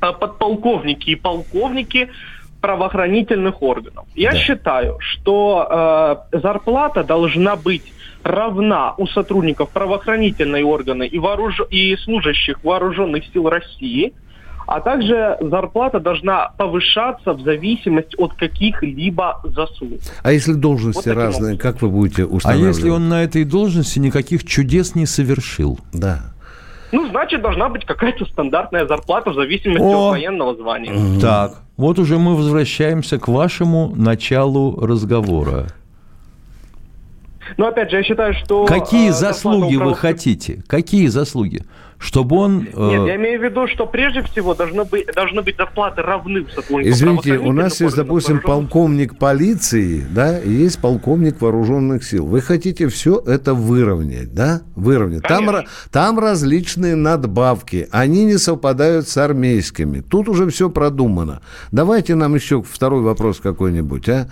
подполковники 0.00 1.10
и 1.10 1.16
полковники 1.16 2.10
правоохранительных 2.60 3.62
органов. 3.62 4.04
Я 4.14 4.34
считаю, 4.34 4.98
что 5.00 6.26
э, 6.32 6.38
зарплата 6.38 7.04
должна 7.04 7.56
быть 7.56 7.92
равна 8.22 8.94
у 8.98 9.06
сотрудников 9.06 9.70
правоохранительной 9.70 10.62
органы 10.62 11.06
и, 11.06 11.18
вооруж... 11.18 11.60
и 11.70 11.96
служащих 11.96 12.62
вооруженных 12.62 13.24
сил 13.32 13.48
России, 13.48 14.12
а 14.66 14.80
также 14.80 15.36
зарплата 15.40 16.00
должна 16.00 16.50
повышаться 16.56 17.32
в 17.32 17.40
зависимости 17.40 18.14
от 18.18 18.34
каких-либо 18.34 19.40
заслуг. 19.44 20.00
А 20.22 20.32
если 20.32 20.52
должности 20.52 21.08
Вот 21.08 21.16
разные, 21.16 21.58
как 21.58 21.82
вы 21.82 21.88
будете 21.88 22.22
А 22.22 22.26
устанавливать? 22.26 22.76
если 22.76 22.90
он 22.90 23.08
на 23.08 23.24
этой 23.24 23.44
должности 23.44 23.98
никаких 23.98 24.44
чудес 24.44 24.94
не 24.94 25.06
совершил? 25.06 25.80
Да. 25.92 26.20
Ну, 26.92 27.08
значит, 27.08 27.42
должна 27.42 27.68
быть 27.68 27.84
какая-то 27.84 28.24
стандартная 28.26 28.86
зарплата 28.86 29.30
в 29.30 29.34
зависимости 29.34 29.82
О! 29.82 30.08
от 30.08 30.10
военного 30.12 30.54
звания. 30.54 31.20
Так, 31.20 31.62
вот 31.76 31.98
уже 31.98 32.18
мы 32.18 32.34
возвращаемся 32.34 33.18
к 33.18 33.28
вашему 33.28 33.92
началу 33.96 34.84
разговора. 34.84 35.66
Но 37.56 37.68
опять 37.68 37.90
же, 37.90 37.96
я 37.98 38.02
считаю, 38.02 38.34
что... 38.34 38.64
Какие 38.66 39.10
э, 39.10 39.12
заслуги 39.12 39.76
вы 39.76 39.94
хотите? 39.94 40.62
Какие 40.66 41.06
заслуги? 41.08 41.64
Чтобы 41.98 42.36
он... 42.36 42.66
э, 42.72 42.88
Нет, 42.88 43.06
я 43.08 43.16
имею 43.16 43.38
в 43.40 43.44
виду, 43.44 43.66
что 43.68 43.84
прежде 43.84 44.22
всего 44.22 44.54
должны 44.54 44.84
быть, 44.84 45.06
должны 45.14 45.42
быть 45.42 45.56
зарплаты 45.58 46.00
равны 46.00 46.40
у 46.40 46.48
сотрудников 46.48 46.96
Извините, 46.96 47.36
у 47.38 47.52
нас 47.52 47.78
есть, 47.78 47.94
допустим, 47.94 48.40
полковник 48.40 49.18
полиции, 49.18 50.06
да, 50.10 50.38
и 50.38 50.50
есть 50.50 50.80
полковник 50.80 51.42
вооруженных 51.42 52.02
сил. 52.04 52.24
Вы 52.26 52.40
хотите 52.40 52.88
все 52.88 53.22
это 53.26 53.52
выровнять, 53.52 54.32
да? 54.32 54.62
Выровнять. 54.76 55.24
Там, 55.24 55.50
ра- 55.50 55.64
там 55.90 56.18
различные 56.18 56.96
надбавки, 56.96 57.86
они 57.90 58.24
не 58.24 58.38
совпадают 58.38 59.06
с 59.06 59.18
армейскими. 59.18 60.00
Тут 60.00 60.30
уже 60.30 60.48
все 60.48 60.70
продумано. 60.70 61.42
Давайте 61.70 62.14
нам 62.14 62.34
еще 62.34 62.62
второй 62.62 63.02
вопрос 63.02 63.40
какой-нибудь, 63.40 64.08
а? 64.08 64.28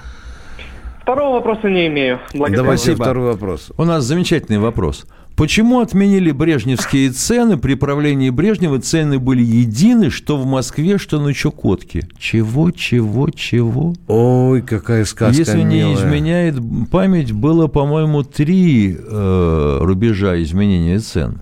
Второго 1.08 1.36
вопроса 1.36 1.70
не 1.70 1.86
имею. 1.86 2.20
Благодарю. 2.34 2.64
Давайте 2.64 2.94
второй 2.94 3.32
вопрос. 3.32 3.72
У 3.78 3.84
нас 3.84 4.04
замечательный 4.04 4.58
вопрос. 4.58 5.06
Почему 5.36 5.80
отменили 5.80 6.32
брежневские 6.32 7.12
цены? 7.12 7.56
При 7.56 7.76
правлении 7.76 8.28
Брежнева 8.28 8.78
цены 8.78 9.18
были 9.18 9.42
едины, 9.42 10.10
что 10.10 10.36
в 10.36 10.44
Москве, 10.44 10.98
что 10.98 11.18
на 11.18 11.32
Чукотке. 11.32 12.06
Чего, 12.18 12.72
чего, 12.72 13.30
чего? 13.30 13.94
Ой, 14.06 14.60
какая 14.60 15.06
сказка 15.06 15.34
Если 15.38 15.62
не 15.62 15.78
милая. 15.78 15.94
изменяет 15.94 16.56
память, 16.90 17.32
было, 17.32 17.68
по-моему, 17.68 18.22
три 18.22 18.94
э, 18.94 19.78
рубежа 19.80 20.38
изменения 20.42 20.98
цен. 20.98 21.40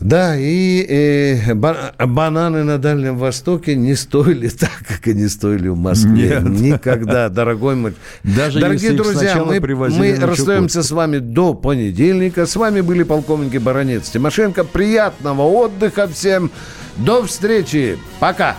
Да, 0.00 0.36
и 0.36 0.84
э, 0.86 1.54
ба- 1.54 1.94
бананы 1.98 2.64
на 2.64 2.78
Дальнем 2.78 3.16
Востоке 3.16 3.74
не 3.74 3.94
стоили 3.94 4.48
так, 4.60 4.70
как 4.86 5.06
они 5.06 5.28
стоили 5.28 5.68
в 5.68 5.76
Москве. 5.76 6.40
Нет. 6.42 6.60
Никогда, 6.60 7.28
дорогой 7.28 7.76
мой. 7.76 7.94
Даже 8.22 8.60
Дорогие 8.60 8.92
друзья, 8.92 9.42
мы, 9.44 9.60
мы 9.60 10.16
расстаемся 10.20 10.82
с 10.82 10.90
вами 10.90 11.18
до 11.18 11.54
понедельника. 11.54 12.44
С 12.46 12.56
вами 12.56 12.80
были 12.80 13.02
полковники 13.02 13.56
Баранец 13.56 14.10
Тимошенко. 14.10 14.64
Приятного 14.64 15.42
отдыха 15.42 16.08
всем. 16.08 16.50
До 16.96 17.24
встречи. 17.24 17.98
Пока. 18.20 18.56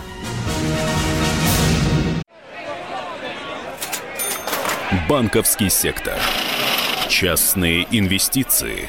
Банковский 5.08 5.68
сектор. 5.68 6.14
Частные 7.08 7.86
инвестиции. 7.90 8.88